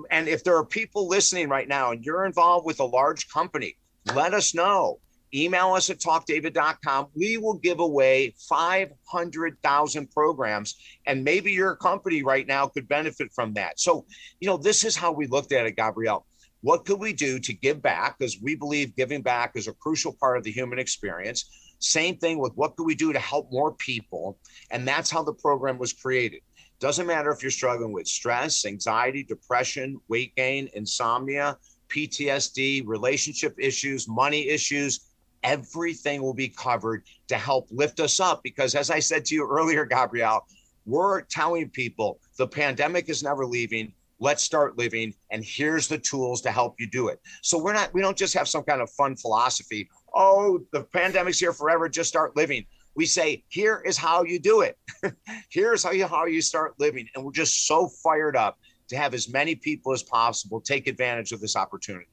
And 0.09 0.27
if 0.27 0.43
there 0.43 0.57
are 0.57 0.65
people 0.65 1.07
listening 1.07 1.49
right 1.49 1.67
now 1.67 1.91
and 1.91 2.03
you're 2.03 2.25
involved 2.25 2.65
with 2.65 2.79
a 2.79 2.85
large 2.85 3.29
company, 3.29 3.77
let 4.13 4.33
us 4.33 4.53
know. 4.53 4.99
Email 5.35 5.73
us 5.73 5.89
at 5.89 5.97
talkdavid.com. 5.97 7.07
We 7.15 7.37
will 7.37 7.55
give 7.55 7.79
away 7.79 8.35
500,000 8.47 10.11
programs, 10.11 10.75
and 11.07 11.23
maybe 11.23 11.51
your 11.51 11.75
company 11.75 12.21
right 12.21 12.45
now 12.45 12.67
could 12.67 12.87
benefit 12.87 13.31
from 13.33 13.53
that. 13.55 13.79
So, 13.79 14.05
you 14.39 14.47
know, 14.47 14.57
this 14.57 14.83
is 14.83 14.95
how 14.95 15.11
we 15.11 15.25
looked 15.25 15.51
at 15.51 15.65
it, 15.65 15.75
Gabrielle. 15.75 16.27
What 16.63 16.85
could 16.85 16.99
we 16.99 17.11
do 17.11 17.39
to 17.39 17.53
give 17.53 17.81
back? 17.81 18.17
Because 18.17 18.39
we 18.41 18.55
believe 18.55 18.95
giving 18.95 19.21
back 19.21 19.51
is 19.55 19.67
a 19.67 19.73
crucial 19.73 20.13
part 20.13 20.37
of 20.37 20.43
the 20.43 20.51
human 20.51 20.79
experience. 20.79 21.75
Same 21.79 22.15
thing 22.15 22.39
with 22.39 22.53
what 22.55 22.77
could 22.77 22.85
we 22.85 22.95
do 22.95 23.11
to 23.11 23.19
help 23.19 23.51
more 23.51 23.73
people? 23.73 24.39
And 24.71 24.87
that's 24.87 25.11
how 25.11 25.23
the 25.23 25.33
program 25.33 25.77
was 25.77 25.91
created. 25.91 26.41
Doesn't 26.79 27.05
matter 27.05 27.31
if 27.31 27.41
you're 27.41 27.51
struggling 27.51 27.91
with 27.91 28.07
stress, 28.07 28.65
anxiety, 28.65 29.23
depression, 29.23 29.99
weight 30.07 30.33
gain, 30.37 30.69
insomnia, 30.73 31.57
PTSD, 31.89 32.87
relationship 32.87 33.55
issues, 33.59 34.07
money 34.07 34.47
issues, 34.47 35.09
everything 35.43 36.21
will 36.21 36.33
be 36.33 36.47
covered 36.47 37.03
to 37.27 37.37
help 37.37 37.67
lift 37.71 37.99
us 37.99 38.21
up. 38.21 38.41
Because 38.41 38.73
as 38.73 38.89
I 38.89 38.99
said 38.99 39.25
to 39.25 39.35
you 39.35 39.45
earlier, 39.45 39.83
Gabrielle, 39.85 40.47
we're 40.85 41.23
telling 41.23 41.69
people 41.69 42.21
the 42.37 42.47
pandemic 42.47 43.09
is 43.09 43.21
never 43.21 43.45
leaving. 43.45 43.91
Let's 44.19 44.43
start 44.43 44.77
living. 44.77 45.13
And 45.31 45.43
here's 45.43 45.87
the 45.87 45.97
tools 45.97 46.41
to 46.41 46.51
help 46.51 46.79
you 46.79 46.89
do 46.89 47.07
it. 47.07 47.19
So 47.41 47.61
we're 47.61 47.73
not, 47.73 47.93
we 47.93 48.01
don't 48.01 48.17
just 48.17 48.33
have 48.35 48.47
some 48.47 48.63
kind 48.63 48.81
of 48.81 48.89
fun 48.91 49.15
philosophy. 49.15 49.89
Oh, 50.15 50.59
the 50.71 50.83
pandemic's 50.83 51.39
here 51.39 51.53
forever. 51.53 51.89
Just 51.89 52.09
start 52.09 52.35
living. 52.35 52.65
We 52.95 53.05
say, 53.05 53.43
here 53.49 53.81
is 53.85 53.97
how 53.97 54.23
you 54.23 54.39
do 54.39 54.61
it. 54.61 54.77
here's 55.49 55.83
how 55.83 55.91
you 55.91 56.05
how 56.05 56.25
you 56.25 56.41
start 56.41 56.75
living. 56.79 57.07
And 57.15 57.25
we're 57.25 57.31
just 57.31 57.67
so 57.67 57.87
fired 57.87 58.35
up 58.35 58.59
to 58.89 58.97
have 58.97 59.13
as 59.13 59.27
many 59.27 59.55
people 59.55 59.91
as 59.93 60.03
possible 60.03 60.61
take 60.61 60.87
advantage 60.87 61.31
of 61.31 61.41
this 61.41 61.55
opportunity. 61.55 62.07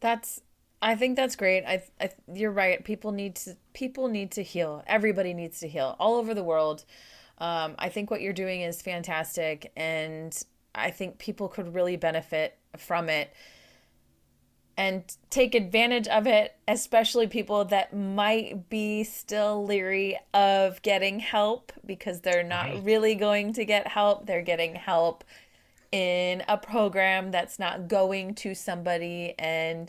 That's 0.00 0.40
I 0.84 0.96
think 0.96 1.16
that's 1.16 1.34
great. 1.34 1.64
I, 1.64 1.82
I 1.98 2.10
you're 2.32 2.50
right. 2.50 2.84
People 2.84 3.12
need 3.12 3.36
to 3.36 3.56
people 3.72 4.08
need 4.08 4.32
to 4.32 4.42
heal. 4.42 4.82
Everybody 4.86 5.32
needs 5.32 5.60
to 5.60 5.68
heal 5.68 5.96
all 5.98 6.16
over 6.16 6.34
the 6.34 6.44
world. 6.44 6.84
Um, 7.38 7.74
I 7.78 7.88
think 7.88 8.10
what 8.10 8.20
you're 8.20 8.34
doing 8.34 8.60
is 8.60 8.80
fantastic, 8.80 9.72
and 9.76 10.38
I 10.74 10.90
think 10.90 11.18
people 11.18 11.48
could 11.48 11.74
really 11.74 11.96
benefit 11.96 12.58
from 12.76 13.08
it 13.08 13.32
and 14.76 15.04
take 15.30 15.54
advantage 15.54 16.08
of 16.08 16.26
it, 16.26 16.56
especially 16.66 17.26
people 17.28 17.64
that 17.66 17.94
might 17.96 18.68
be 18.68 19.04
still 19.04 19.64
leery 19.64 20.18
of 20.32 20.82
getting 20.82 21.20
help 21.20 21.72
because 21.86 22.20
they're 22.20 22.42
not 22.42 22.66
right. 22.66 22.82
really 22.82 23.14
going 23.14 23.52
to 23.52 23.64
get 23.64 23.86
help. 23.86 24.26
They're 24.26 24.42
getting 24.42 24.74
help 24.74 25.22
in 25.92 26.42
a 26.48 26.56
program 26.56 27.30
that's 27.30 27.58
not 27.58 27.86
going 27.86 28.34
to 28.34 28.54
somebody 28.54 29.34
and 29.38 29.88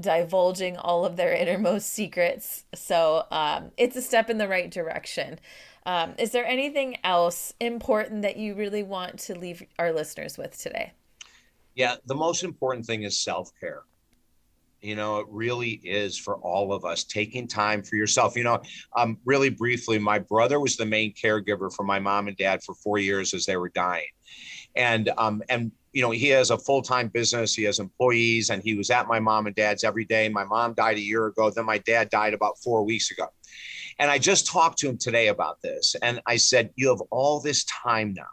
divulging 0.00 0.76
all 0.76 1.04
of 1.04 1.16
their 1.16 1.32
innermost 1.34 1.92
secrets. 1.92 2.64
So 2.74 3.24
um, 3.32 3.72
it's 3.76 3.96
a 3.96 4.02
step 4.02 4.30
in 4.30 4.38
the 4.38 4.46
right 4.46 4.70
direction. 4.70 5.40
Um, 5.86 6.14
is 6.18 6.32
there 6.32 6.44
anything 6.44 6.98
else 7.04 7.54
important 7.60 8.22
that 8.22 8.36
you 8.36 8.54
really 8.54 8.82
want 8.82 9.18
to 9.20 9.38
leave 9.38 9.62
our 9.78 9.92
listeners 9.92 10.36
with 10.36 10.58
today? 10.58 10.92
Yeah, 11.74 11.96
the 12.06 12.14
most 12.14 12.44
important 12.44 12.84
thing 12.84 13.04
is 13.04 13.18
self 13.18 13.50
care 13.60 13.84
you 14.86 14.94
know 14.94 15.18
it 15.18 15.26
really 15.28 15.80
is 15.84 16.16
for 16.16 16.36
all 16.36 16.72
of 16.72 16.84
us 16.84 17.04
taking 17.04 17.48
time 17.48 17.82
for 17.82 17.96
yourself. 17.96 18.36
You 18.36 18.44
know 18.44 18.62
um 18.96 19.18
really 19.24 19.50
briefly 19.50 19.98
my 19.98 20.18
brother 20.18 20.60
was 20.60 20.76
the 20.76 20.86
main 20.86 21.12
caregiver 21.14 21.72
for 21.74 21.82
my 21.82 21.98
mom 21.98 22.28
and 22.28 22.36
dad 22.36 22.62
for 22.62 22.74
four 22.74 22.98
years 22.98 23.34
as 23.34 23.46
they 23.46 23.56
were 23.56 23.70
dying. 23.70 24.08
And 24.76 25.10
um 25.18 25.42
and 25.48 25.72
you 25.92 26.02
know 26.02 26.10
he 26.10 26.28
has 26.28 26.50
a 26.50 26.58
full-time 26.58 27.08
business 27.08 27.54
he 27.54 27.64
has 27.64 27.78
employees 27.78 28.50
and 28.50 28.62
he 28.62 28.74
was 28.74 28.90
at 28.90 29.08
my 29.08 29.18
mom 29.18 29.46
and 29.46 29.56
dad's 29.56 29.82
every 29.82 30.04
day. 30.04 30.28
My 30.28 30.44
mom 30.44 30.74
died 30.74 30.98
a 30.98 31.00
year 31.00 31.26
ago 31.26 31.50
then 31.50 31.64
my 31.64 31.78
dad 31.78 32.10
died 32.10 32.34
about 32.34 32.58
four 32.58 32.84
weeks 32.84 33.10
ago 33.10 33.28
and 33.98 34.10
i 34.10 34.18
just 34.18 34.46
talked 34.46 34.78
to 34.78 34.88
him 34.88 34.98
today 34.98 35.28
about 35.28 35.60
this 35.62 35.94
and 36.02 36.20
i 36.26 36.36
said 36.36 36.70
you 36.76 36.88
have 36.88 37.00
all 37.10 37.40
this 37.40 37.64
time 37.64 38.12
now 38.14 38.24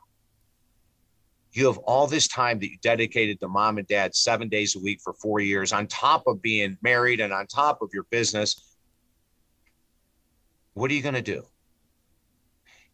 you 1.53 1.67
have 1.67 1.77
all 1.79 2.07
this 2.07 2.27
time 2.27 2.59
that 2.59 2.69
you 2.69 2.77
dedicated 2.81 3.39
to 3.39 3.47
mom 3.47 3.77
and 3.77 3.87
dad 3.87 4.15
seven 4.15 4.49
days 4.49 4.75
a 4.75 4.79
week 4.79 4.99
for 5.03 5.13
four 5.13 5.39
years, 5.39 5.71
on 5.71 5.85
top 5.85 6.23
of 6.25 6.41
being 6.41 6.77
married 6.81 7.19
and 7.19 7.31
on 7.31 7.45
top 7.45 7.81
of 7.83 7.91
your 7.93 8.03
business. 8.09 8.75
What 10.73 10.89
are 10.89 10.95
you 10.95 11.03
going 11.03 11.13
to 11.13 11.21
do? 11.21 11.43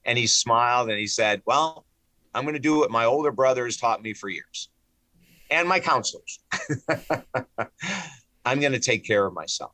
And 0.03 0.17
he 0.17 0.27
smiled 0.27 0.89
and 0.89 0.99
he 0.99 1.07
said, 1.07 1.41
Well, 1.45 1.85
I'm 2.35 2.43
going 2.43 2.55
to 2.55 2.59
do 2.59 2.79
what 2.79 2.91
my 2.91 3.05
older 3.05 3.31
brother 3.31 3.63
has 3.63 3.77
taught 3.77 4.03
me 4.03 4.13
for 4.13 4.27
years 4.27 4.69
and 5.49 5.67
my 5.67 5.79
counselors. 5.79 6.39
I'm 8.45 8.59
going 8.59 8.73
to 8.73 8.79
take 8.79 9.05
care 9.05 9.25
of 9.25 9.33
myself. 9.33 9.71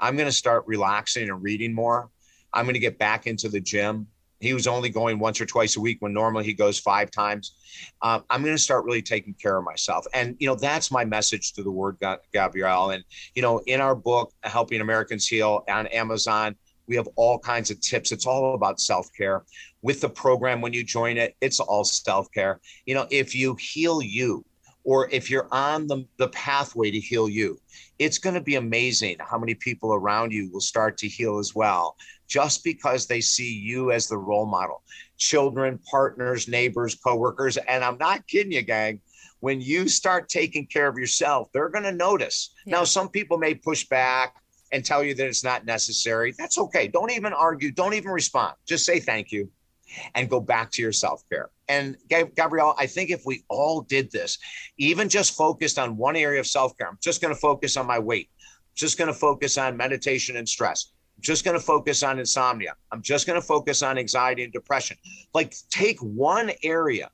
I'm 0.00 0.16
going 0.16 0.28
to 0.28 0.32
start 0.32 0.64
relaxing 0.66 1.28
and 1.28 1.42
reading 1.42 1.74
more. 1.74 2.10
I'm 2.52 2.64
going 2.64 2.74
to 2.74 2.80
get 2.80 2.98
back 2.98 3.26
into 3.26 3.48
the 3.48 3.60
gym. 3.60 4.06
He 4.40 4.54
was 4.54 4.68
only 4.68 4.88
going 4.88 5.18
once 5.18 5.40
or 5.40 5.46
twice 5.46 5.76
a 5.76 5.80
week 5.80 5.96
when 6.00 6.12
normally 6.12 6.44
he 6.44 6.54
goes 6.54 6.78
five 6.78 7.10
times. 7.10 7.56
Um, 8.02 8.24
I'm 8.30 8.42
going 8.42 8.54
to 8.54 8.62
start 8.62 8.84
really 8.84 9.02
taking 9.02 9.34
care 9.34 9.56
of 9.56 9.64
myself. 9.64 10.06
And, 10.14 10.36
you 10.38 10.46
know, 10.46 10.54
that's 10.54 10.92
my 10.92 11.04
message 11.04 11.54
to 11.54 11.64
the 11.64 11.70
word, 11.70 11.96
Gabrielle. 12.32 12.90
And, 12.90 13.04
you 13.34 13.42
know, 13.42 13.60
in 13.66 13.80
our 13.80 13.96
book, 13.96 14.32
Helping 14.44 14.80
Americans 14.80 15.26
Heal 15.26 15.64
on 15.68 15.88
Amazon, 15.88 16.54
we 16.86 16.96
have 16.96 17.08
all 17.16 17.38
kinds 17.38 17.70
of 17.70 17.80
tips. 17.80 18.12
It's 18.12 18.26
all 18.26 18.54
about 18.54 18.80
self 18.80 19.08
care. 19.16 19.44
With 19.82 20.00
the 20.00 20.08
program, 20.08 20.60
when 20.60 20.72
you 20.72 20.84
join 20.84 21.18
it, 21.18 21.34
it's 21.40 21.60
all 21.60 21.84
self 21.84 22.30
care. 22.32 22.60
You 22.86 22.94
know, 22.94 23.06
if 23.10 23.34
you 23.34 23.56
heal 23.56 24.00
you, 24.02 24.44
or 24.84 25.08
if 25.10 25.30
you're 25.30 25.48
on 25.52 25.86
the, 25.86 26.06
the 26.18 26.28
pathway 26.28 26.90
to 26.90 26.98
heal 26.98 27.28
you, 27.28 27.58
it's 27.98 28.18
going 28.18 28.34
to 28.34 28.40
be 28.40 28.54
amazing 28.54 29.16
how 29.18 29.38
many 29.38 29.54
people 29.54 29.92
around 29.92 30.32
you 30.32 30.50
will 30.50 30.60
start 30.60 30.96
to 30.98 31.08
heal 31.08 31.38
as 31.38 31.54
well, 31.54 31.96
just 32.26 32.64
because 32.64 33.06
they 33.06 33.20
see 33.20 33.52
you 33.52 33.92
as 33.92 34.06
the 34.06 34.16
role 34.16 34.46
model. 34.46 34.82
Children, 35.16 35.78
partners, 35.90 36.48
neighbors, 36.48 36.94
coworkers. 36.94 37.56
And 37.56 37.84
I'm 37.84 37.98
not 37.98 38.26
kidding 38.26 38.52
you, 38.52 38.62
gang. 38.62 39.00
When 39.40 39.60
you 39.60 39.88
start 39.88 40.28
taking 40.28 40.66
care 40.66 40.88
of 40.88 40.96
yourself, 40.96 41.48
they're 41.52 41.68
going 41.68 41.84
to 41.84 41.92
notice. 41.92 42.54
Yeah. 42.66 42.78
Now, 42.78 42.84
some 42.84 43.08
people 43.08 43.38
may 43.38 43.54
push 43.54 43.84
back 43.84 44.36
and 44.72 44.84
tell 44.84 45.02
you 45.02 45.14
that 45.14 45.26
it's 45.26 45.44
not 45.44 45.64
necessary. 45.64 46.34
That's 46.36 46.58
okay. 46.58 46.88
Don't 46.88 47.10
even 47.12 47.32
argue. 47.32 47.70
Don't 47.70 47.94
even 47.94 48.10
respond. 48.10 48.54
Just 48.66 48.84
say 48.84 49.00
thank 49.00 49.32
you 49.32 49.50
and 50.14 50.28
go 50.28 50.40
back 50.40 50.70
to 50.72 50.82
your 50.82 50.92
self 50.92 51.22
care. 51.28 51.50
And 51.68 51.96
Gabrielle, 52.08 52.74
I 52.78 52.86
think 52.86 53.10
if 53.10 53.22
we 53.26 53.44
all 53.48 53.82
did 53.82 54.10
this, 54.10 54.38
even 54.78 55.08
just 55.08 55.36
focused 55.36 55.78
on 55.78 55.96
one 55.96 56.16
area 56.16 56.40
of 56.40 56.46
self 56.46 56.76
care, 56.78 56.88
I'm 56.88 56.98
just 57.02 57.20
going 57.20 57.34
to 57.34 57.40
focus 57.40 57.76
on 57.76 57.86
my 57.86 57.98
weight, 57.98 58.30
I'm 58.40 58.74
just 58.74 58.98
going 58.98 59.12
to 59.12 59.18
focus 59.18 59.58
on 59.58 59.76
meditation 59.76 60.36
and 60.36 60.48
stress. 60.48 60.92
I'm 61.16 61.22
just 61.22 61.44
going 61.44 61.58
to 61.58 61.64
focus 61.64 62.02
on 62.02 62.18
insomnia. 62.18 62.74
I'm 62.92 63.02
just 63.02 63.26
going 63.26 63.40
to 63.40 63.46
focus 63.46 63.82
on 63.82 63.98
anxiety 63.98 64.44
and 64.44 64.52
depression. 64.52 64.96
Like 65.34 65.54
take 65.68 65.98
one 66.00 66.52
area 66.62 67.10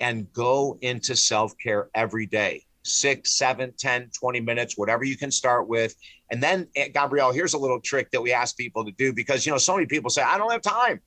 and 0.00 0.32
go 0.32 0.78
into 0.80 1.14
self 1.14 1.56
care 1.58 1.90
every 1.94 2.26
day 2.26 2.64
six, 2.82 3.32
seven, 3.32 3.72
10, 3.76 4.10
20 4.18 4.40
minutes, 4.40 4.78
whatever 4.78 5.04
you 5.04 5.16
can 5.16 5.30
start 5.30 5.68
with. 5.68 5.94
And 6.30 6.42
then, 6.42 6.68
eh, 6.76 6.88
Gabrielle, 6.88 7.32
here's 7.32 7.54
a 7.54 7.58
little 7.58 7.80
trick 7.80 8.10
that 8.12 8.22
we 8.22 8.32
ask 8.32 8.56
people 8.56 8.84
to 8.84 8.92
do 8.92 9.12
because, 9.12 9.44
you 9.44 9.52
know, 9.52 9.58
so 9.58 9.74
many 9.74 9.86
people 9.86 10.10
say, 10.10 10.22
I 10.22 10.38
don't 10.38 10.50
have 10.50 10.62
time. 10.62 11.00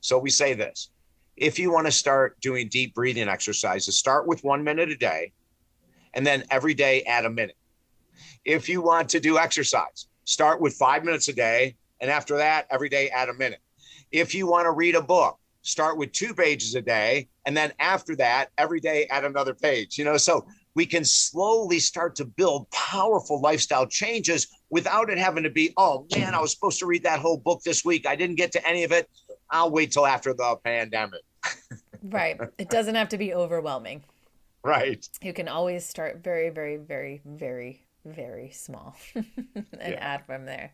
So 0.00 0.18
we 0.18 0.30
say 0.30 0.54
this 0.54 0.90
if 1.36 1.58
you 1.58 1.72
want 1.72 1.86
to 1.86 1.92
start 1.92 2.40
doing 2.40 2.68
deep 2.68 2.94
breathing 2.94 3.28
exercises, 3.28 3.98
start 3.98 4.26
with 4.26 4.44
one 4.44 4.62
minute 4.62 4.90
a 4.90 4.96
day 4.96 5.32
and 6.14 6.26
then 6.26 6.44
every 6.50 6.74
day 6.74 7.02
add 7.02 7.24
a 7.24 7.30
minute. 7.30 7.56
If 8.44 8.68
you 8.68 8.82
want 8.82 9.08
to 9.10 9.20
do 9.20 9.38
exercise, 9.38 10.06
start 10.24 10.60
with 10.60 10.74
five 10.74 11.04
minutes 11.04 11.28
a 11.28 11.32
day 11.32 11.76
and 12.00 12.10
after 12.10 12.36
that, 12.36 12.66
every 12.70 12.88
day 12.88 13.08
add 13.08 13.28
a 13.28 13.34
minute. 13.34 13.60
If 14.12 14.34
you 14.34 14.46
want 14.46 14.66
to 14.66 14.70
read 14.70 14.94
a 14.94 15.02
book, 15.02 15.38
start 15.62 15.96
with 15.96 16.12
two 16.12 16.34
pages 16.34 16.74
a 16.74 16.82
day 16.82 17.28
and 17.46 17.56
then 17.56 17.72
after 17.80 18.14
that, 18.16 18.50
every 18.58 18.80
day 18.80 19.06
add 19.10 19.24
another 19.24 19.54
page. 19.54 19.98
You 19.98 20.04
know, 20.04 20.16
so 20.16 20.46
we 20.74 20.86
can 20.86 21.04
slowly 21.04 21.78
start 21.78 22.16
to 22.16 22.24
build 22.24 22.70
powerful 22.70 23.40
lifestyle 23.40 23.86
changes 23.86 24.48
without 24.70 25.10
it 25.10 25.18
having 25.18 25.44
to 25.44 25.50
be, 25.50 25.72
oh 25.76 26.06
man, 26.16 26.34
I 26.34 26.40
was 26.40 26.52
supposed 26.52 26.78
to 26.80 26.86
read 26.86 27.04
that 27.04 27.20
whole 27.20 27.38
book 27.38 27.62
this 27.62 27.84
week. 27.84 28.06
I 28.06 28.16
didn't 28.16 28.36
get 28.36 28.52
to 28.52 28.68
any 28.68 28.84
of 28.84 28.92
it. 28.92 29.08
I'll 29.54 29.70
wait 29.70 29.92
till 29.92 30.04
after 30.04 30.34
the 30.34 30.56
pandemic. 30.64 31.22
right. 32.02 32.38
It 32.58 32.68
doesn't 32.70 32.96
have 32.96 33.08
to 33.10 33.18
be 33.18 33.32
overwhelming. 33.32 34.02
Right. 34.64 35.08
You 35.22 35.32
can 35.32 35.46
always 35.46 35.86
start 35.86 36.24
very, 36.24 36.50
very, 36.50 36.76
very, 36.76 37.22
very, 37.24 37.86
very 38.04 38.50
small 38.50 38.96
and 39.14 39.64
yeah. 39.80 39.98
add 40.00 40.26
from 40.26 40.44
there. 40.44 40.72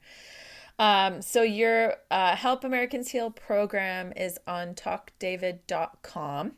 Um, 0.79 1.21
so 1.21 1.43
your 1.43 1.97
uh, 2.11 2.35
Help 2.35 2.64
Americans 2.64 3.11
Heal 3.11 3.31
program 3.31 4.14
is 4.16 4.38
on 4.47 4.75
talkdavid.com. 4.75 6.53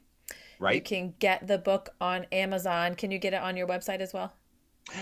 Right. 0.61 0.75
You 0.77 0.81
can 0.81 1.15
get 1.19 1.49
the 1.49 1.59
book 1.59 1.91
on 2.01 2.27
Amazon. 2.31 2.95
Can 2.95 3.11
you 3.11 3.19
get 3.19 3.33
it 3.35 3.43
on 3.43 3.57
your 3.57 3.67
website 3.67 3.99
as 3.99 4.13
well? 4.13 4.33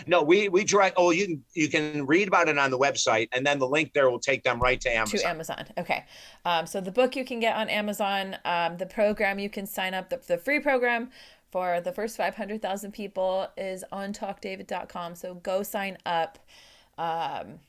No, 0.07 0.23
we 0.23 0.49
we 0.49 0.65
direct. 0.65 0.95
Oh, 0.99 1.11
you 1.11 1.27
can 1.27 1.45
you 1.55 1.69
can 1.69 2.07
read 2.07 2.29
about 2.29 2.49
it 2.49 2.59
on 2.59 2.71
the 2.71 2.79
website, 2.79 3.29
and 3.33 3.47
then 3.47 3.59
the 3.59 3.67
link 3.67 3.93
there 3.93 4.11
will 4.11 4.19
take 4.19 4.43
them 4.43 4.61
right 4.61 4.81
to 4.81 4.95
Amazon. 4.95 5.21
To 5.21 5.29
Amazon. 5.29 5.67
Okay. 5.79 6.05
Um, 6.45 6.67
so 6.67 6.81
the 6.81 6.93
book 6.93 7.17
you 7.17 7.25
can 7.25 7.41
get 7.41 7.57
on 7.57 7.69
Amazon. 7.69 8.37
Um, 8.45 8.77
the 8.77 8.87
program 8.87 9.39
you 9.39 9.51
can 9.51 9.67
sign 9.67 9.95
up. 9.95 10.11
The, 10.11 10.21
the 10.27 10.39
free 10.39 10.61
program 10.61 11.11
for 11.51 11.81
the 11.81 11.93
first 11.93 12.17
five 12.17 12.37
hundred 12.37 12.63
thousand 12.63 12.93
people 12.93 13.49
is 13.57 13.85
on 13.91 14.13
talkdavid.com. 14.13 15.15
So 15.15 15.35
go 15.35 15.63
sign 15.63 15.97
up. 16.05 16.39
Um, 16.99 17.61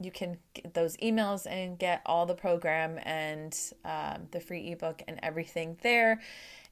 you 0.00 0.10
can 0.10 0.38
get 0.54 0.74
those 0.74 0.96
emails 0.96 1.46
and 1.48 1.78
get 1.78 2.02
all 2.06 2.26
the 2.26 2.34
program 2.34 2.98
and 3.02 3.56
um, 3.84 4.28
the 4.30 4.40
free 4.40 4.72
ebook 4.72 5.02
and 5.06 5.20
everything 5.22 5.76
there 5.82 6.20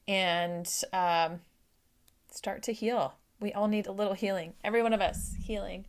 and 0.09 0.67
um, 0.95 1.41
start 2.33 2.63
to 2.65 2.73
heal. 2.73 3.15
We 3.41 3.53
all 3.53 3.69
need 3.69 3.87
a 3.87 3.93
little 3.93 4.15
healing. 4.15 4.55
Every 4.65 4.83
one 4.83 4.93
of 4.93 5.01
us 5.01 5.35
healing. 5.41 5.85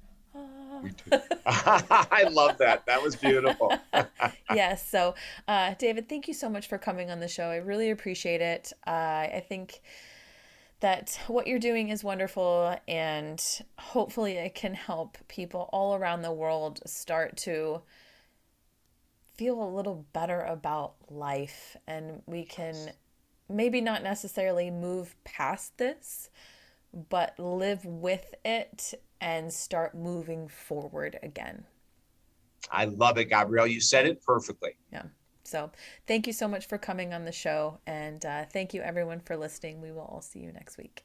I 1.45 2.27
love 2.31 2.57
that. 2.59 2.85
That 2.85 3.01
was 3.01 3.15
beautiful. 3.15 3.73
yes. 4.53 4.87
So, 4.87 5.15
uh, 5.47 5.73
David, 5.77 6.07
thank 6.07 6.27
you 6.27 6.33
so 6.33 6.49
much 6.49 6.67
for 6.67 6.77
coming 6.77 7.09
on 7.09 7.19
the 7.19 7.27
show. 7.27 7.49
I 7.49 7.57
really 7.57 7.89
appreciate 7.89 8.41
it. 8.41 8.71
Uh, 8.87 8.91
I 8.91 9.43
think 9.47 9.81
that 10.79 11.19
what 11.27 11.47
you're 11.47 11.59
doing 11.59 11.89
is 11.89 12.03
wonderful, 12.03 12.75
and 12.87 13.43
hopefully, 13.77 14.33
it 14.33 14.55
can 14.55 14.73
help 14.73 15.17
people 15.27 15.69
all 15.73 15.95
around 15.95 16.21
the 16.21 16.31
world 16.31 16.79
start 16.85 17.35
to 17.37 17.81
feel 19.35 19.61
a 19.61 19.67
little 19.67 20.05
better 20.13 20.41
about 20.41 20.93
life, 21.09 21.75
and 21.87 22.21
we 22.25 22.45
can 22.45 22.91
maybe 23.49 23.81
not 23.81 24.03
necessarily 24.03 24.69
move 24.69 25.15
past 25.25 25.77
this, 25.77 26.29
but 27.09 27.37
live 27.39 27.85
with 27.85 28.33
it 28.43 28.93
and 29.21 29.51
start 29.51 29.95
moving 29.95 30.47
forward 30.47 31.19
again. 31.21 31.65
I 32.71 32.85
love 32.85 33.17
it, 33.17 33.25
Gabrielle. 33.25 33.67
You 33.67 33.81
said 33.81 34.05
it 34.05 34.21
perfectly. 34.21 34.71
Yeah. 34.91 35.03
So 35.43 35.71
thank 36.07 36.27
you 36.27 36.33
so 36.33 36.47
much 36.47 36.67
for 36.67 36.77
coming 36.77 37.13
on 37.13 37.25
the 37.25 37.31
show. 37.31 37.79
And 37.87 38.23
uh, 38.25 38.45
thank 38.45 38.73
you, 38.73 38.81
everyone, 38.81 39.19
for 39.19 39.35
listening. 39.35 39.81
We 39.81 39.91
will 39.91 40.01
all 40.01 40.21
see 40.21 40.39
you 40.39 40.51
next 40.51 40.77
week. 40.77 41.03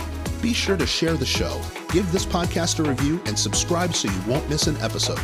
Be 0.41 0.51
sure 0.51 0.75
to 0.75 0.87
share 0.87 1.13
the 1.13 1.23
show, 1.23 1.61
give 1.91 2.11
this 2.11 2.25
podcast 2.25 2.83
a 2.83 2.89
review, 2.89 3.21
and 3.27 3.37
subscribe 3.37 3.93
so 3.93 4.09
you 4.09 4.21
won't 4.27 4.49
miss 4.49 4.65
an 4.65 4.77
episode. 4.77 5.21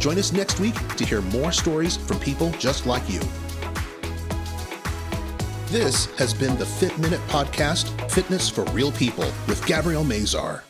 Join 0.00 0.18
us 0.18 0.32
next 0.32 0.60
week 0.60 0.96
to 0.96 1.04
hear 1.04 1.20
more 1.20 1.52
stories 1.52 1.98
from 1.98 2.18
people 2.20 2.52
just 2.52 2.86
like 2.86 3.06
you. 3.10 3.20
This 5.66 6.06
has 6.16 6.32
been 6.32 6.56
the 6.56 6.64
Fit 6.64 6.96
Minute 6.96 7.20
Podcast, 7.28 8.10
Fitness 8.10 8.48
for 8.48 8.64
Real 8.70 8.92
People, 8.92 9.30
with 9.46 9.62
Gabrielle 9.66 10.06
Mazar. 10.06 10.62